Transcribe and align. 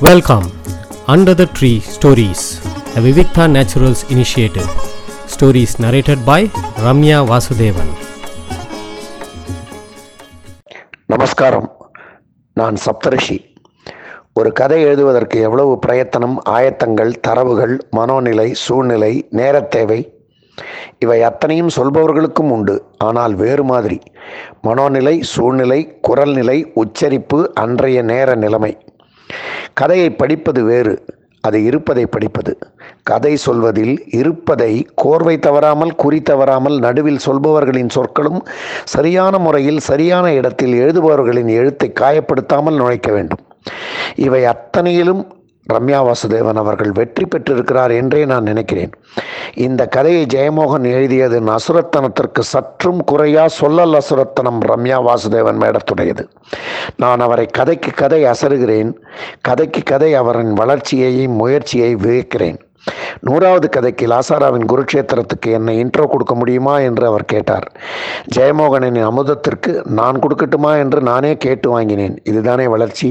Welcome 0.00 0.44
under 1.06 1.34
the 1.34 1.46
tree 1.60 1.80
stories 1.80 2.44
a 2.96 3.02
Vivikta 3.02 3.38
naturals 3.38 4.02
initiative 4.08 4.70
stories 5.26 5.82
narrated 5.82 6.16
by 6.26 6.50
Ramya 6.84 7.18
Vasudevan 7.24 7.90
நமஸ்காரம். 11.06 11.76
நான் 12.54 12.76
சப்தரிஷி. 12.86 13.44
ஒரு 14.34 14.52
கதை 14.52 14.82
எழுதுவதற்கு 14.82 15.40
எவ்வளவு 15.40 15.78
பிரயத்தனம் 15.78 16.42
ஆயத்தங்கள் 16.50 17.12
தரவுகள் 17.20 17.88
மனோநிலை 17.96 18.52
சூழ்நிலை 18.52 19.28
நேரத் 19.30 19.70
தேவை? 19.70 20.14
இவை 20.98 21.22
அத்தனையும் 21.22 21.70
சொல்பவர்களுக்கும் 21.76 22.50
உண்டு. 22.50 22.84
ஆனால் 22.98 23.34
வேறு 23.34 23.64
மாதிரி. 23.64 24.00
மனோநிலை 24.62 25.20
சூழ்நிலை 25.20 25.98
குரல் 26.00 26.34
நிலை 26.34 26.70
உச்சரிப்பு 26.74 27.54
அன்றைய 27.54 28.02
நேர 28.02 28.34
நிலைமை. 28.34 28.78
கதையை 29.74 30.10
படிப்பது 30.10 30.62
வேறு 30.64 31.04
அது 31.40 31.64
இருப்பதை 31.64 32.06
படிப்பது. 32.06 32.58
கதை 33.02 33.36
சொல்வதில் 33.36 34.04
இருப்பதை 34.10 34.86
கோர்வை 35.04 35.38
தவறாமல் 35.38 35.94
குறி 35.94 36.20
தவறாமல் 36.20 36.78
நடுவில் 36.78 37.22
சொல்பவர்களின் 37.26 37.88
சொற்களும் 37.88 38.46
சரியான 38.84 39.38
முறையில் 39.38 39.78
சரியான 39.78 40.32
இடத்தில் 40.32 40.72
எழுதுபவர்களின் 40.72 41.48
எழுத்தை 41.48 41.92
காயப்படுத்தாமல் 42.00 42.74
நுழைக்க 42.74 43.12
வேண்டும். 43.12 43.38
இவை 44.16 44.44
அத்தனையிலும் 44.44 45.22
ரம்யா 45.72 46.00
வாசுதேவன் 46.06 46.60
அவர்கள் 46.62 46.92
வெற்றி 46.92 47.24
பெற்றிருக்கிறார் 47.24 47.90
என்றே 47.90 48.24
நான் 48.24 48.42
நினைக்கிறேன். 48.42 48.92
இந்த 49.54 49.86
கதையை 49.86 50.26
ஜெயமோகன் 50.34 50.86
எழுதியது 50.94 51.40
அசுரத்தனத்திற்கு 51.40 52.38
சற்றும் 52.38 53.04
குறையா 53.04 53.46
சொல்லல் 53.60 53.98
அசுரத்தனம் 54.00 54.60
ரம்யா 54.60 54.98
வாசுதேவன் 55.08 55.60
மேடத்துடையது. 55.62 56.24
நான் 56.96 57.20
அவரை 57.20 57.46
கதைக்கு 57.46 57.90
கதை 57.92 58.24
அசருகிறேன் 58.24 58.92
கதைக்கு 59.40 59.82
கதை 59.82 60.14
அவரின் 60.14 60.52
வளர்ச்சியையும் 60.52 61.32
முயற்சியை 61.32 61.96
வியக்கிறேன். 61.96 62.58
நூறாவது 63.20 63.68
கதைக்கு 63.68 64.06
லாசாராவின் 64.06 64.68
குருட்சேத்திரத்துக்கு 64.72 65.48
என்னை 65.50 65.84
இன்ட்ரோ 65.84 66.06
கொடுக்க 66.06 66.34
முடியுமா 66.34 66.78
என்று 66.78 67.06
அவர் 67.06 67.24
கேட்டார். 67.24 67.66
ஜெயமோகனின் 68.36 69.00
அமுதத்திற்கு 69.10 69.84
நான் 69.84 70.18
கொடுக்கட்டுமா 70.18 70.78
என்று 70.78 71.00
நானே 71.00 71.36
கேட்டு 71.36 71.70
வாங்கினேன். 71.70 72.16
இதுதானே 72.24 72.66
வளர்ச்சி? 72.66 73.10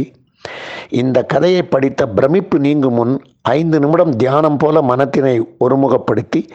இந்த 0.90 1.24
கதையை 1.24 1.64
படித்த 1.64 2.08
பிரமிப்பு 2.08 2.60
நீங்கும் 2.60 2.94
முன் 2.94 3.22
ஐந்து 3.42 3.80
நிமிடம் 3.80 4.16
தியானம் 4.16 4.58
போல 4.58 4.82
மனத்தினை 4.82 5.42
ஒருமுகப்படுத்தி 5.60 6.50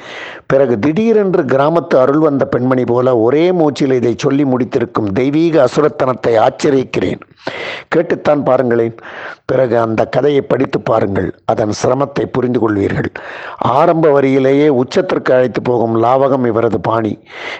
பிறகு 0.46 0.78
திடீரென்று 0.78 1.42
கிராமத்து 1.42 1.96
அருள் 1.96 2.18
வந்த 2.18 2.46
பெண்மணி 2.46 2.84
போல 2.84 3.18
ஒரே 3.18 3.52
மூச்சில் 3.52 3.90
இதை 3.90 4.14
சொல்லி 4.18 4.44
முடித்திருக்கும் 4.44 5.12
தெய்வீக 5.12 5.64
அசுரத்தனத்தை 5.64 6.38
ஆச்சரிக்கிறேன் 6.38 7.20
கேட்டுத்தான் 7.88 8.42
பாருங்களேன். 8.42 8.96
பிறகு 9.44 9.80
அந்த 9.80 10.06
கதையை 10.06 10.40
படித்து 10.40 10.80
பாருங்கள். 10.80 11.38
அதன் 11.44 11.72
சிரமத்தை 11.82 12.24
புரிந்து 12.32 12.60
கொள்வீர்கள். 12.60 13.10
ஆரம்ப 13.58 14.20
வரியிலேயே 14.20 14.68
உச்சத்திற்கு 14.68 15.32
அழைத்து 15.32 15.62
போகும் 15.62 16.02
லாவகம் 16.02 16.46
இவரது 16.46 16.80
பாணி. 16.80 17.18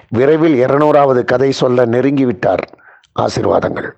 விரைவில் 0.08 0.66
இருநூறாவது 0.66 1.24
கதை 1.24 1.52
சொல்ல 1.52 1.86
நெருங்கிவிட்டார். 1.86 2.64
ஆசிர்வாதங்கள். 3.20 3.90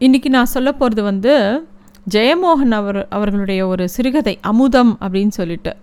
இன்றைக்கி 0.00 0.28
நான் 0.28 0.44
சொல்ல 0.44 0.72
போகிறது 0.72 1.02
வந்து 1.02 1.62
ஜெயமோகன் 2.10 2.70
அவர் 2.70 3.08
அவர்களுடைய 3.08 3.66
ஒரு 3.66 3.88
சிறுகதை 3.88 4.38
அமுதம் 4.40 4.98
அப்படின்னு 5.00 5.28
சொல்லிட்டு. 5.28 5.76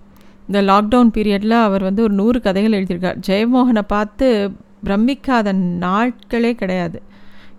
இந்த 0.48 0.62
லாக்டவுன் 0.62 1.12
பீரியடில் 1.14 1.50
அவர் 1.50 1.84
வந்து 1.84 2.04
ஒரு 2.04 2.14
நூறு 2.14 2.42
கதைகள் 2.42 2.72
எழுதியிருக்கார். 2.72 3.20
ஜெயமோகனை 3.28 3.82
பார்த்து 3.88 4.52
பிரமிக்காத 4.84 5.54
நாட்களே 5.54 6.52
கிடையாது. 6.54 7.02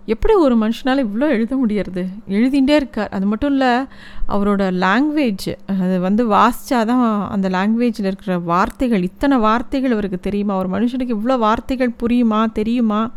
எப்படி 0.05 0.33
ஒரு 0.33 0.55
மனுஷனால் 0.57 1.03
இவ்வளோ 1.05 1.29
எழுத 1.29 1.55
முடியறது? 1.55 2.05
எழுதிகிட்டே 2.29 2.75
இருக்கார். 2.75 3.09
அது 3.09 3.25
மட்டும் 3.25 3.51
இல்லை 3.51 3.73
அவரோட 4.27 4.63
லாங்குவேஜ் 4.85 5.51
அது 5.65 5.99
வந்து 5.99 6.25
வாசித்தா 6.29 6.85
தான் 6.85 7.29
அந்த 7.29 7.49
லாங்குவேஜில் 7.49 8.09
இருக்கிற 8.11 8.39
வார்த்தைகள் 8.39 9.03
இத்தனை 9.03 9.37
வார்த்தைகள் 9.37 9.91
அவருக்கு 9.91 10.19
தெரியுமா? 10.19 10.57
ஒரு 10.57 10.69
மனுஷனுக்கு 10.69 11.17
இவ்வளோ 11.17 11.37
வார்த்தைகள் 11.37 11.93
புரியுமா? 12.03 12.51
தெரியுமா? 12.51 13.11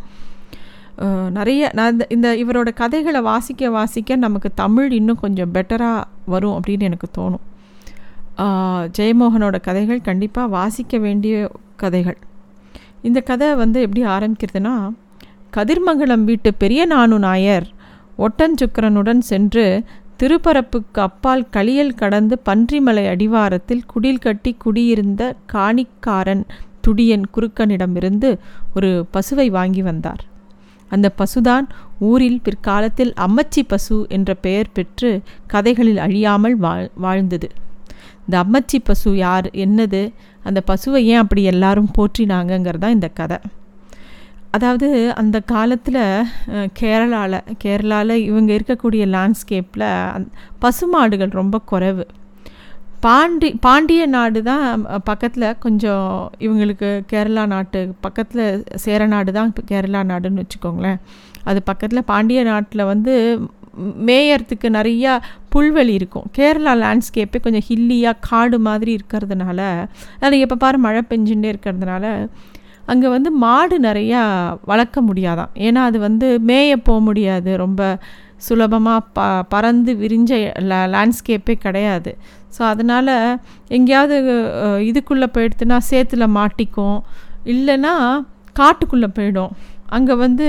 நிறைய 1.31 1.71
நான் 1.73 1.93
இந்த 1.93 2.07
இந்த 2.09 2.29
இவரோட 2.43 2.69
கதைகளை 2.75 3.21
வாசிக்க 3.21 3.71
வாசிக்க 3.71 4.17
நமக்கு 4.17 4.49
தமிழ் 4.55 4.93
இன்னும் 4.93 5.21
கொஞ்சம் 5.21 5.53
பெட்டராக 5.55 6.05
வரும் 6.27 6.57
அப்படின்னு 6.57 6.81
எனக்கு 6.81 7.09
தோணும். 7.19 7.45
ஜெயமோகனோட 8.99 9.57
கதைகள் 9.61 10.01
கண்டிப்பாக 10.01 10.49
வாசிக்க 10.49 10.99
வேண்டிய 10.99 11.51
கதைகள். 11.77 12.19
இந்த 13.03 13.21
கதை 13.21 13.55
வந்து 13.55 13.81
எப்படி 13.81 14.05
ஆரம்பிக்கிறதுனா 14.05 14.75
கதிர்மங்கலம் 15.57 16.25
வீட்டு 16.25 16.55
பெரிய 16.55 16.84
நானு 16.84 17.19
நாயர் 17.19 17.67
ஒட்டஞ்சுக்கரனுடன் 18.19 19.19
சென்று 19.19 19.84
திருப்பரப்புக்கு 20.23 21.01
அப்பால் 21.09 21.45
களியல் 21.49 21.95
கடந்து 21.95 22.39
பன்றிமலை 22.45 23.09
அடிவாரத்தில் 23.09 23.83
குடில் 23.95 24.19
கட்டி 24.19 24.53
குடியிருந்த 24.59 25.23
காணிக்காரன் 25.53 26.45
துடியன் 26.81 27.27
குறுக்கனிடமிருந்து 27.34 28.31
ஒரு 28.75 28.91
பசுவை 29.13 29.51
வாங்கி 29.51 29.83
வந்தார். 29.83 30.25
அந்த 30.88 31.12
பசுதான் 31.19 31.66
ஊரில் 31.98 32.41
பிற்காலத்தில் 32.41 33.12
அம்மச்சி 33.14 33.62
பசு 33.62 34.06
என்ற 34.08 34.34
பெயர் 34.34 34.72
பெற்று 34.72 35.10
கதைகளில் 35.47 35.98
அழியாமல் 35.98 36.56
வாழ் 36.56 36.88
வாழ்ந்தது. 36.94 37.50
இந்த 38.20 38.38
அம்மச்சி 38.38 38.78
பசு 38.78 39.16
யார் 39.16 39.47
என்னது 39.64 40.12
அந்த 40.42 40.62
பசுவை 40.66 41.02
ஏன் 41.12 41.19
அப்படி 41.19 41.42
எல்லாரும் 41.42 41.91
போற்றினாங்கங்கிறதான் 41.98 42.97
இந்த 42.98 43.08
கதை. 43.08 43.38
அதாவது 44.50 44.88
அந்த 45.14 45.41
காலத்தில் 45.41 46.02
கேரளாவில் 46.80 47.41
கேரளாவில் 47.64 48.22
இவங்க 48.28 48.50
இருக்கக்கூடிய 48.54 49.04
லேண்ட்ஸ்கேப்பில் 49.14 49.86
அந் 50.12 50.26
பசுமாடுகள் 50.58 51.28
ரொம்ப 51.28 51.58
குறைவு. 51.60 52.06
பாண்டி 53.05 53.49
பாண்டிய 53.67 54.03
நாடு 54.15 54.41
தான் 54.49 54.83
பக்கத்தில் 55.09 55.47
கொஞ்சம் 55.65 56.09
இவங்களுக்கு 56.47 56.89
கேரளா 57.12 57.45
நாட்டு 57.53 57.81
பக்கத்தில் 58.07 58.65
சேர 58.84 59.07
நாடு 59.12 59.31
தான் 59.37 59.51
இப்போ 59.51 59.62
கேரளா 59.71 60.01
நாடுன்னு 60.12 60.43
வச்சுக்கோங்களேன். 60.43 60.99
அது 61.49 61.61
பக்கத்தில் 61.71 62.09
பாண்டிய 62.12 62.41
நாட்டில் 62.51 62.91
வந்து 62.93 63.15
மேயறதுக்கு 64.09 64.69
நிறையா 64.79 65.12
புல்வெளி 65.55 65.95
இருக்கும். 66.01 66.27
கேரளா 66.39 66.73
லேண்ட்ஸ்கேப்பே 66.83 67.41
கொஞ்சம் 67.47 67.67
ஹில்லியாக 67.69 68.23
காடு 68.29 68.59
மாதிரி 68.69 68.93
இருக்கிறதுனால 68.99 69.61
அது 70.27 70.39
எப்போ 70.45 70.57
பாரு 70.65 70.78
மழை 70.87 71.03
பெஞ்சுட்டே 71.11 71.51
இருக்கிறதுனால 71.55 72.05
அங்கே 72.93 73.09
வந்து 73.09 73.31
மாடு 73.45 73.77
நிறையா 73.89 74.21
வளர்க்க 74.71 74.99
முடியாதான். 75.09 75.53
ஏன்னா 75.67 75.81
அது 75.89 75.99
வந்து 75.99 76.27
மேய 76.51 76.73
போக 76.89 77.01
முடியாது. 77.09 77.51
ரொம்ப 77.65 77.83
சுலபமாக 78.47 79.01
ப 79.17 79.21
பறந்து 79.53 79.93
விரிஞ்ச 80.03 80.33
லேண்ட்ஸ்கேப்பே 80.95 81.55
கிடையாது. 81.65 82.11
ஸோ 82.56 82.62
அதனால் 82.72 83.15
எங்கேயாவது 83.77 84.17
இதுக்குள்ளே 84.91 85.28
போயிடுத்துனா 85.37 85.78
சேத்துல 85.91 86.27
மாட்டிக்கும். 86.39 86.99
இல்லைன்னா 87.55 87.94
காட்டுக்குள்ளே 88.61 89.09
போயிடும். 89.19 89.53
அங்கே 89.97 90.15
வந்து 90.25 90.47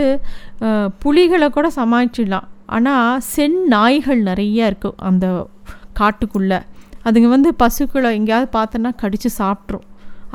புலிகளை 1.03 1.47
கூட 1.57 1.67
சமாளிச்சிடலாம். 1.79 2.47
ஆனால் 2.75 3.21
சென் 3.33 3.59
நாய்கள் 3.73 4.21
நிறைய 4.29 4.69
இருக்கும் 4.71 4.97
அந்த 5.09 5.25
காட்டுக்குள்ளே. 5.99 6.59
அதுங்க 7.05 7.27
வந்து 7.35 7.49
பசுக்களை 7.61 8.09
எங்கேயாவது 8.17 8.49
பார்த்தோன்னா 8.57 8.91
கடித்து 9.01 9.29
சாப்பிட்ரும். 9.41 9.85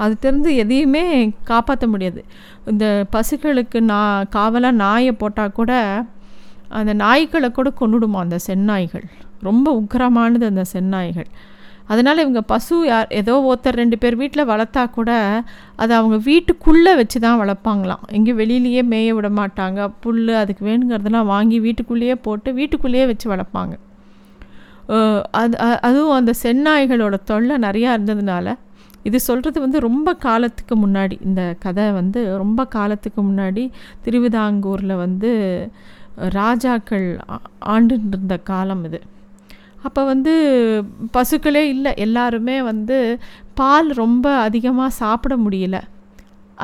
அது 0.03 0.15
தெரிந்து 0.25 0.51
எதையுமே 0.63 1.05
காப்பாற்ற 1.51 1.87
முடியாது. 1.95 2.21
இந்த 2.73 2.87
பசுக்களுக்கு 3.15 3.79
நான் 3.93 4.29
காவலாக 4.37 4.81
நாயை 4.85 5.13
போட்டால் 5.23 5.57
கூட 5.59 5.73
அந்த 6.79 6.93
நாய்களை 7.05 7.49
கூட 7.59 7.69
கொண்டுடுமா 7.81 8.21
அந்த 8.27 8.39
செந்நாய்கள் 8.49 9.07
ரொம்ப 9.49 9.67
உக்கிரமானது 9.81 10.45
அந்த 10.53 10.65
செந்நாய்கள் 10.75 11.29
அதனால் 11.93 12.23
இவங்க 12.25 12.41
பசு 12.53 12.77
யார் 12.91 13.09
ஏதோ 13.21 13.35
ஒருத்தர் 13.51 13.79
ரெண்டு 13.81 13.97
பேர் 14.03 14.17
வீட்டில் 14.23 14.49
வளர்த்தா 14.51 14.83
கூட 14.97 15.11
அதை 15.83 15.93
அவங்க 16.01 16.17
வீட்டுக்குள்ளே 16.29 16.93
வச்சு 17.01 17.19
தான் 17.27 17.41
வளர்ப்பாங்களாம். 17.43 18.05
எங்கேயும் 18.17 18.41
வெளியிலேயே 18.43 18.83
மேய 18.93 19.15
விட 19.19 19.31
மாட்டாங்க. 19.41 19.89
புல் 20.05 20.21
அதுக்கு 20.43 20.65
வேணுங்கிறதெல்லாம் 20.71 21.31
வாங்கி 21.35 21.59
வீட்டுக்குள்ளேயே 21.67 22.17
போட்டு 22.27 22.53
வீட்டுக்குள்ளேயே 22.59 23.07
வச்சு 23.13 23.29
வளர்ப்பாங்க. 23.35 23.75
அது 25.41 25.55
அதுவும் 25.89 26.19
அந்த 26.21 26.33
செந்நாய்களோட 26.45 27.17
தொல்லை 27.31 27.57
நிறையா 27.67 27.91
இருந்ததுனால 27.97 28.55
இது 29.09 29.19
சொல்கிறது 29.27 29.59
வந்து 29.65 29.79
ரொம்ப 29.87 30.09
காலத்துக்கு 30.27 30.75
முன்னாடி. 30.85 31.17
இந்த 31.29 31.43
கதை 31.65 31.87
வந்து 32.01 32.21
ரொம்ப 32.43 32.61
காலத்துக்கு 32.77 33.21
முன்னாடி 33.29 33.65
திருவிதாங்கூரில் 34.05 35.01
வந்து 35.05 35.31
ராஜாக்கள் 36.39 37.07
ஆண்டு 37.75 37.95
இருந்த 38.11 38.37
காலம் 38.51 38.85
இது. 38.89 39.01
அப்போ 39.87 40.01
வந்து 40.11 40.33
பசுக்களே 41.17 41.63
இல்லை 41.75 41.93
எல்லாருமே 42.05 42.57
வந்து 42.71 42.99
பால் 43.61 43.89
ரொம்ப 44.03 44.27
அதிகமாக 44.47 44.97
சாப்பிட 45.01 45.35
முடியல. 45.45 45.77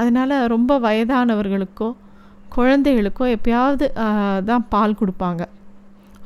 அதனால் 0.00 0.34
ரொம்ப 0.54 0.72
வயதானவர்களுக்கோ 0.86 1.88
குழந்தைகளுக்கோ 2.56 3.24
எப்பயாவது 3.36 3.86
தான் 4.50 4.66
பால் 4.74 4.98
கொடுப்பாங்க. 5.00 5.42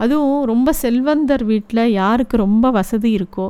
அதுவும் 0.03 0.43
ரொம்ப 0.53 0.69
செல்வந்தர் 0.83 1.45
வீட்டில் 1.53 1.83
யாருக்கு 2.01 2.37
ரொம்ப 2.47 2.67
வசதி 2.79 3.11
இருக்கோ 3.19 3.47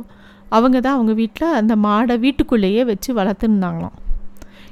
அவங்க 0.55 0.77
தான் 0.79 0.97
அவங்க 0.97 1.13
வீட்டில் 1.19 1.57
அந்த 1.59 1.73
மாடை 1.85 2.15
வீட்டுக்குள்ளேயே 2.23 2.81
வச்சு 2.89 3.09
வளர்த்துருந்தாங்களாம் 3.19 3.95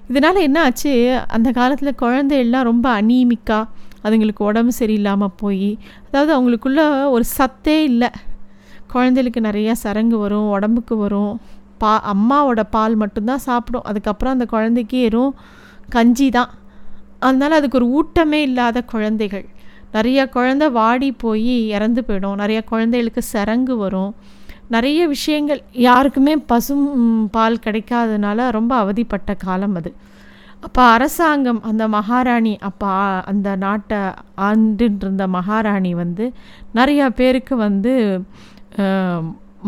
இதனால் 0.09 0.45
என்ன 0.47 0.57
ஆச்சு? 0.67 0.91
அந்த 1.35 1.49
காலத்தில் 1.59 1.99
குழந்தைகள்லாம் 2.01 2.67
ரொம்ப 2.71 2.87
அனீமிக்காக 2.99 3.69
அதுங்களுக்கு 4.05 4.41
உடம்பு 4.49 4.73
சரியில்லாமல் 4.79 5.37
போய் 5.41 5.69
அதாவது 6.07 6.31
அவங்களுக்குள்ள 6.35 6.81
ஒரு 7.15 7.25
சத்தே 7.37 7.77
இல்லை. 7.89 8.09
குழந்தைகளுக்கு 8.93 9.41
நிறையா 9.49 9.73
சரங்கு 9.83 10.17
வரும் 10.17 10.49
உடம்புக்கு 10.55 10.95
வரும். 10.97 11.33
பா 11.81 11.91
அம்மாவோட 12.13 12.61
பால் 12.75 12.95
மட்டும்தான் 12.95 13.45
சாப்பிடும். 13.47 13.87
அதுக்கப்புறம் 13.89 14.35
அந்த 14.35 14.45
குழந்தைக்கு 14.53 14.99
வெறும் 15.05 15.33
கஞ்சி 15.95 16.27
தான். 16.37 16.51
அதனால் 17.27 17.57
அதுக்கு 17.59 17.77
ஒரு 17.79 17.87
ஊட்டமே 17.99 18.39
இல்லாத 18.49 18.83
குழந்தைகள். 18.93 19.45
நிறைய 19.95 20.19
குழந்தை 20.35 20.67
வாடி 20.77 21.09
போய் 21.23 21.55
இறந்து 21.75 22.01
போயிடும். 22.07 22.37
நிறைய 22.41 22.59
குழந்தைகளுக்கு 22.71 23.21
சரங்கு 23.33 23.75
வரும். 23.77 24.11
நிறைய 24.75 24.99
விஷயங்கள் 25.13 25.61
யாருக்குமே 25.87 26.33
பசும் 26.51 26.85
பால் 27.35 27.63
கிடைக்காதனால 27.65 28.47
ரொம்ப 28.57 28.73
அவதிப்பட்ட 28.83 29.31
காலம் 29.45 29.75
அது. 29.79 29.91
அப்போ 30.65 30.81
அரசாங்கம் 30.95 31.59
அந்த 31.69 31.83
மகாராணி 31.95 32.53
அப்போ 32.69 32.89
அந்த 33.31 33.49
நாட்டை 33.63 33.99
ஆண்டுன்றிருந்த 34.47 35.25
மகாராணி 35.35 35.91
வந்து 36.01 36.25
நிறையா 36.75 37.07
பேருக்கு 37.19 37.55
வந்து 37.65 37.93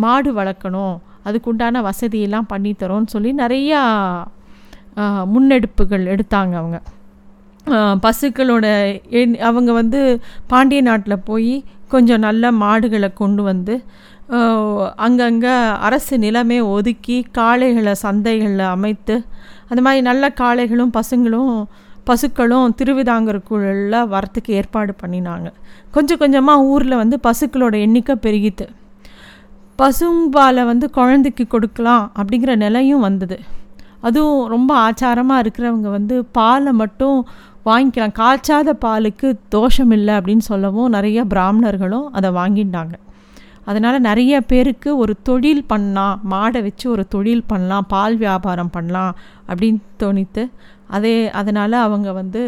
மாடு 0.03 0.29
வளர்க்கணும். 0.39 0.95
அதுக்குண்டான 1.27 1.81
வசதியெல்லாம் 1.89 2.49
பண்ணித்தரோன்னு 2.53 3.13
சொல்லி 3.15 3.31
நிறையா 3.43 3.81
முன்னெடுப்புகள் 5.33 6.03
எடுத்தாங்க 6.13 6.53
அவங்க. 6.61 6.79
பசுக்களோட 8.05 8.65
எண் 9.19 9.35
அவங்க 9.49 9.71
வந்து 9.79 9.99
பாண்டிய 10.51 10.81
நாட்டில் 10.81 11.25
போய் 11.29 11.53
கொஞ்சம் 11.93 12.23
நல்ல 12.25 12.51
மாடுகளை 12.63 13.09
கொண்டு 13.13 13.41
வந்து 13.43 13.75
அங்கங்கே 15.05 15.53
அரசு 15.87 16.15
நிலமே 16.17 16.57
ஒதுக்கி 16.75 17.17
காளைகளை 17.37 17.93
சந்தைகளில் 18.03 18.65
அமைத்து 18.75 19.15
அந்த 19.69 19.81
மாதிரி 19.85 20.01
நல்ல 20.09 20.23
காளைகளும் 20.41 20.93
பசுங்களும் 20.97 21.55
பசுக்களும் 22.09 22.73
திருவிதாங்கருக்குள்ள 22.79 23.99
வரத்துக்கு 24.13 24.51
ஏற்பாடு 24.59 24.93
பண்ணினாங்க. 25.01 25.47
கொஞ்சம் 25.91 26.21
கொஞ்சமாக 26.23 26.65
ஊரில் 26.71 27.01
வந்து 27.01 27.17
பசுக்களோட 27.27 27.75
எண்ணிக்கை 27.85 28.15
பெருகித்து 28.25 28.65
பசும்பாலை 29.79 30.63
வந்து 30.65 30.85
குழந்தைக்கு 30.97 31.47
கொடுக்கலாம் 31.47 32.03
அப்படிங்கிற 32.19 32.55
நிலையும் 32.55 33.05
வந்தது. 33.07 33.37
அதுவும் 34.07 34.41
ரொம்ப 34.47 34.71
ஆச்சாரமாக 34.87 35.43
இருக்கிறவங்க 35.43 35.89
வந்து 35.97 36.15
பாலை 36.37 36.71
மட்டும் 36.81 37.17
வாங்கிக்கலாம். 37.69 38.15
காய்ச்சாத 38.19 38.69
பாலுக்கு 38.85 39.27
தோஷம் 39.55 39.93
இல்லை 39.97 40.13
அப்படின்னு 40.19 40.45
சொல்லவும் 40.51 40.93
நிறைய 40.95 41.19
பிராமணர்களும் 41.25 42.07
அதை 42.11 42.29
வாங்கிட்டாங்க. 42.39 42.95
அதனால் 43.65 44.05
நிறைய 44.07 44.41
பேருக்கு 44.41 44.89
ஒரு 44.97 45.13
தொழில் 45.23 45.65
பண்ணலாம் 45.65 46.21
மாடை 46.31 46.61
வச்சு 46.63 46.85
ஒரு 46.89 47.03
தொழில் 47.07 47.45
பண்ணலாம் 47.47 47.85
பால் 47.87 48.17
வியாபாரம் 48.17 48.73
பண்ணலாம் 48.77 49.13
அப்படின்னு 49.49 49.79
தோணித்து 50.03 50.43
அதே 50.87 51.13
அதனால் 51.41 51.77
அவங்க 51.85 52.09
வந்து 52.11 52.41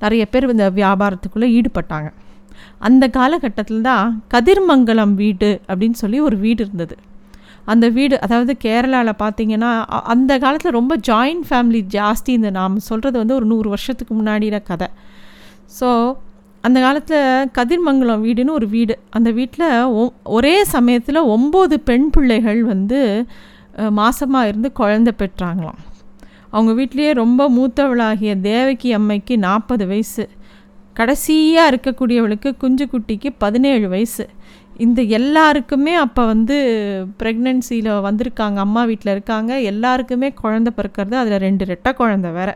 நிறைய 0.00 0.22
பேர் 0.26 0.50
இந்த 0.50 0.66
வியாபாரத்துக்குள்ளே 0.80 1.48
ஈடுபட்டாங்க. 1.58 2.08
அந்த 2.88 3.08
காலகட்டத்தில் 3.08 3.80
தான் 3.80 4.22
கதிர்மங்கலம் 4.34 5.14
வீடு 5.14 5.50
அப்படின்னு 5.68 5.98
சொல்லி 6.02 6.18
ஒரு 6.20 6.36
வீடு 6.36 6.62
இருந்தது. 6.64 6.96
அந்த 7.64 7.88
வீடு 7.88 8.20
அதாவது 8.20 8.52
கேரளாவில் 8.64 9.12
பார்த்தீங்கன்னா 9.18 9.72
அ- 9.92 10.02
அந்த 10.14 10.38
காலத்தில் 10.38 10.72
ரொம்ப 10.72 10.96
ஜாயிண்ட் 11.08 11.44
ஃபேமிலி 11.50 11.80
ஜாஸ்தி 11.94 12.32
இந்த 12.38 12.50
நாம் 12.50 12.78
சொல்கிறது 12.78 13.18
வந்து 13.18 13.34
ஒரு 13.34 13.46
நூறு 13.46 13.68
வருஷத்துக்கு 13.68 14.14
முன்னாடின 14.14 14.62
கதை. 14.62 14.88
ஸோ 15.80 16.16
அந்த 16.60 16.78
காலத்தில் 16.80 17.50
கதிர்மங்கலம் 17.58 18.24
வீடுன்னு 18.26 18.50
ஒரு 18.50 18.68
வீடு. 18.68 18.98
அந்த 19.10 19.30
வீட்டில் 19.30 19.70
ஒரே 20.24 20.64
சமயத்தில் 20.64 21.28
ஒம்பது 21.36 21.76
பெண் 21.84 22.10
பிள்ளைகள் 22.10 22.60
வந்து 22.64 23.00
மாசமாக 23.96 24.48
இருந்து 24.48 24.72
குழந்தை 24.72 25.12
பெற்றாங்களாம். 25.18 25.80
அவங்க 26.50 26.82
வீட்லேயே 26.82 27.12
ரொம்ப 27.14 27.48
மூத்தவளாகிய 27.50 28.40
தேவகி 28.40 28.90
அம்மைக்கு 28.96 29.36
நாற்பது 29.36 29.86
வயசு. 29.86 30.24
கடைசியாக 30.98 31.70
இருக்கக்கூடியவளுக்கு 31.72 32.50
குஞ்சு 32.62 32.84
குட்டிக்கு 32.92 33.28
பதினேழு 33.44 33.86
வயசு. 33.94 34.24
இந்த 34.84 35.00
எல்லாருக்குமே 35.18 35.94
அப்போ 36.04 36.22
வந்து 36.32 36.56
ப்ரெக்னென்சியில் 37.20 37.90
வந்திருக்காங்க 38.08 38.58
அம்மா 38.66 38.82
வீட்டில் 38.90 39.12
இருக்காங்க 39.14 39.60
எல்லாருக்குமே 39.70 40.28
குழந்த 40.42 40.70
பிறக்கிறது 40.76 41.16
அதில் 41.22 41.42
ரெண்டு 41.46 41.64
ரெட்டை 41.72 41.92
குழந்த 42.00 42.30
வேற. 42.38 42.50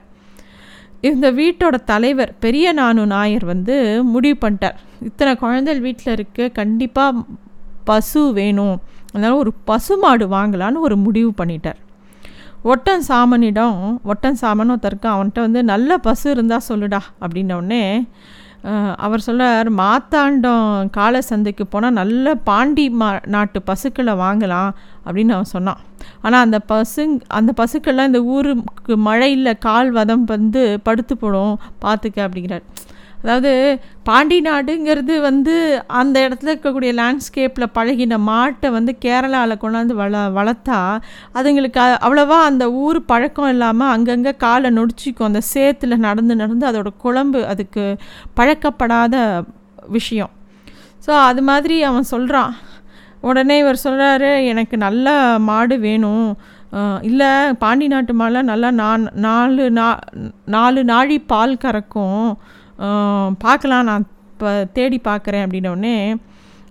இந்த 1.09 1.27
வீட்டோட 1.41 1.77
தலைவர் 1.93 2.31
பெரிய 2.45 2.67
நானு 2.81 3.03
நாயர் 3.07 3.45
வந்து 3.45 3.75
முடிவு 4.13 4.39
பண்ணிட்டார். 4.45 4.79
இத்தனை 5.09 5.33
குழந்தைகள் 5.43 5.85
வீட்டில் 5.87 6.13
இருக்கு 6.13 6.45
கண்டிப்பாக 6.61 7.25
பசு 7.91 8.23
வேணும். 8.41 8.77
அதனால் 9.13 9.41
ஒரு 9.43 9.53
பசு 9.71 9.97
மாடு 10.05 10.27
வாங்கலான்னு 10.37 10.87
ஒரு 10.89 10.97
முடிவு 10.97 11.33
பண்ணிட்டார். 11.41 11.81
ஒட்டன் 12.71 13.05
சாமனிடம் 13.09 13.81
ஒட்டன் 14.13 14.39
சாமன் 14.41 14.73
ஒருத்தருக்கு 14.75 15.09
அவன்கிட்ட 15.13 15.41
வந்து 15.47 15.61
நல்ல 15.73 15.99
பசு 16.07 16.27
இருந்தால் 16.35 16.69
சொல்லுடா 16.69 17.01
அப்படின்னோடனே 17.23 17.83
அவர் 19.07 19.25
சொல்கிறார் 19.27 19.69
மாத்தாண்டம் 19.81 20.89
கால 20.97 21.21
சந்தைக்கு 21.29 21.65
போனால் 21.73 21.99
நல்ல 21.99 22.33
பாண்டி 22.49 22.87
மா 23.01 23.09
நாட்டு 23.35 23.59
பசுக்களை 23.69 24.15
வாங்கலாம் 24.23 24.71
அப்படின்னு 25.07 25.35
அவன் 25.37 25.53
சொன்னான். 25.57 25.83
ஆனால் 26.25 26.45
அந்த 26.47 26.59
பசு 26.73 27.03
அந்த 27.39 27.53
பசுக்கள்லாம் 27.61 28.11
இந்த 28.11 28.23
ஊருக்கு 28.37 28.97
மழையில் 29.09 29.61
கால் 29.67 29.91
வதம் 29.99 30.25
வந்து 30.35 30.65
படுத்து 30.89 31.17
போடும் 31.23 31.55
பார்த்துக்க 31.85 32.27
அப்படிங்கிறார். 32.27 32.67
அதாவது 33.23 33.53
பாண்டி 34.09 34.39
நாடுங்கிறது 34.47 35.15
வந்து 35.27 35.55
அந்த 36.01 36.17
இடத்துல 36.27 36.51
இருக்கக்கூடிய 36.53 36.91
லேண்ட்ஸ்கேப்பில் 37.01 37.73
பழகின 37.77 38.19
மாட்டை 38.29 38.69
வந்து 38.77 38.93
கேரளாவில் 39.05 39.61
கொண்டாந்து 39.63 39.95
வள 40.03 40.23
வளர்த்தா 40.39 40.79
அதுங்களுக்கு 41.39 41.81
அவ்வளோவா 42.07 42.39
அந்த 42.51 42.67
ஊர் 42.85 43.01
பழக்கம் 43.13 43.53
இல்லாமல் 43.55 43.93
அங்கங்கே 43.95 44.33
காலை 44.45 44.71
நொடிச்சிக்கும். 44.79 45.31
அந்த 45.31 45.43
சேத்துல 45.55 45.97
நடந்து 46.07 46.37
நடந்து 46.43 46.67
அதோட 46.71 46.93
குழம்பு 47.05 47.43
அதுக்கு 47.53 47.85
பழக்கப்படாத 48.41 49.15
விஷயம். 49.97 50.33
ஸோ 51.07 51.13
அது 51.29 51.43
மாதிரி 51.51 51.79
அவன் 51.91 52.11
சொல்கிறான் 52.15 52.55
உடனே 53.29 53.57
இவர் 53.63 53.85
சொல்கிறாரு 53.85 54.31
எனக்கு 54.53 54.77
நல்ல 54.87 55.15
மாடு 55.49 55.77
வேணும். 55.87 56.29
இல்லை 57.09 57.31
பாண்டி 57.63 57.87
நாட்டு 57.93 58.13
மாலை 58.21 58.41
நல்லா 58.51 58.71
நான் 58.81 59.05
நாலு 59.27 59.65
நா 59.79 59.87
நாலு 60.55 60.81
நாழி 60.91 61.17
பால் 61.33 61.63
கறக்கும். 61.65 62.27
பார்க்கலாம் 63.39 63.85
நான் 63.85 64.07
இப்போ 64.33 64.67
தேடி 64.73 65.01
பார்க்குறேன் 65.05 65.45
அப்படின்னோடனே 65.47 66.17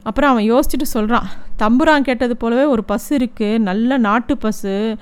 அப்புறம் 0.03 0.31
அவன் 0.31 0.53
யோசிச்சுட்டு 0.53 0.81
சொல்கிறான் 0.81 1.27
தம்புரான் 1.59 2.01
கேட்டது 2.01 2.37
போலவே 2.37 2.63
ஒரு 2.63 2.83
பசு 2.83 3.17
இருக்குது 3.17 3.57
நல்ல 3.57 3.97
நாட்டு 3.97 4.37
பசு 4.37 4.97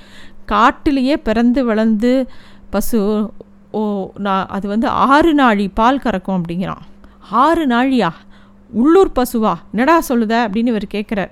காட்டிலேயே 0.45 1.17
பிறந்து 1.17 1.65
வளர்ந்து 1.65 2.29
பசு 2.69 3.31
ஓ 3.71 4.11
நான் 4.17 4.47
அது 4.47 4.67
வந்து 4.67 4.87
ஆறு 4.87 5.33
நாழி 5.33 5.67
பால் 5.73 6.01
கறக்கும் 6.03 6.41
அப்படிங்கிறான். 6.41 6.83
ஆறு 7.29 7.67
நாழியா? 7.67 8.13
உள்ளூர் 8.69 9.11
பசுவா? 9.15 9.53
என்னடா 9.71 10.01
சொல்லுத? 10.09 10.33
அப்படின்னு 10.45 10.67
இவர் 10.67 10.87
கேட்குறார் 10.93 11.31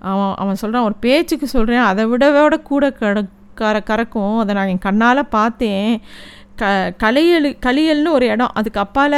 அவன் 0.00 0.34
அவன் 0.34 0.54
சொல்கிறான் 0.54 0.84
ஒரு 0.84 0.94
பேச்சுக்கு 1.00 1.46
சொல்கிறேன் 1.46 1.80
அதை 1.80 2.06
விடவோட 2.06 2.62
கூட 2.62 2.90
கட 2.90 3.24
கற 3.54 3.82
கறக்கும் 3.86 4.38
அதை 4.38 4.54
நான் 4.54 4.68
என் 4.68 4.78
கண்ணால் 4.78 5.28
பார்த்தேன். 5.28 6.00
க 6.60 6.64
கலையல் 7.02 7.48
கலியல்னு 7.66 8.10
ஒரு 8.16 8.26
இடம். 8.32 8.52
அதுக்கு 8.58 8.80
அப்பால் 8.82 9.16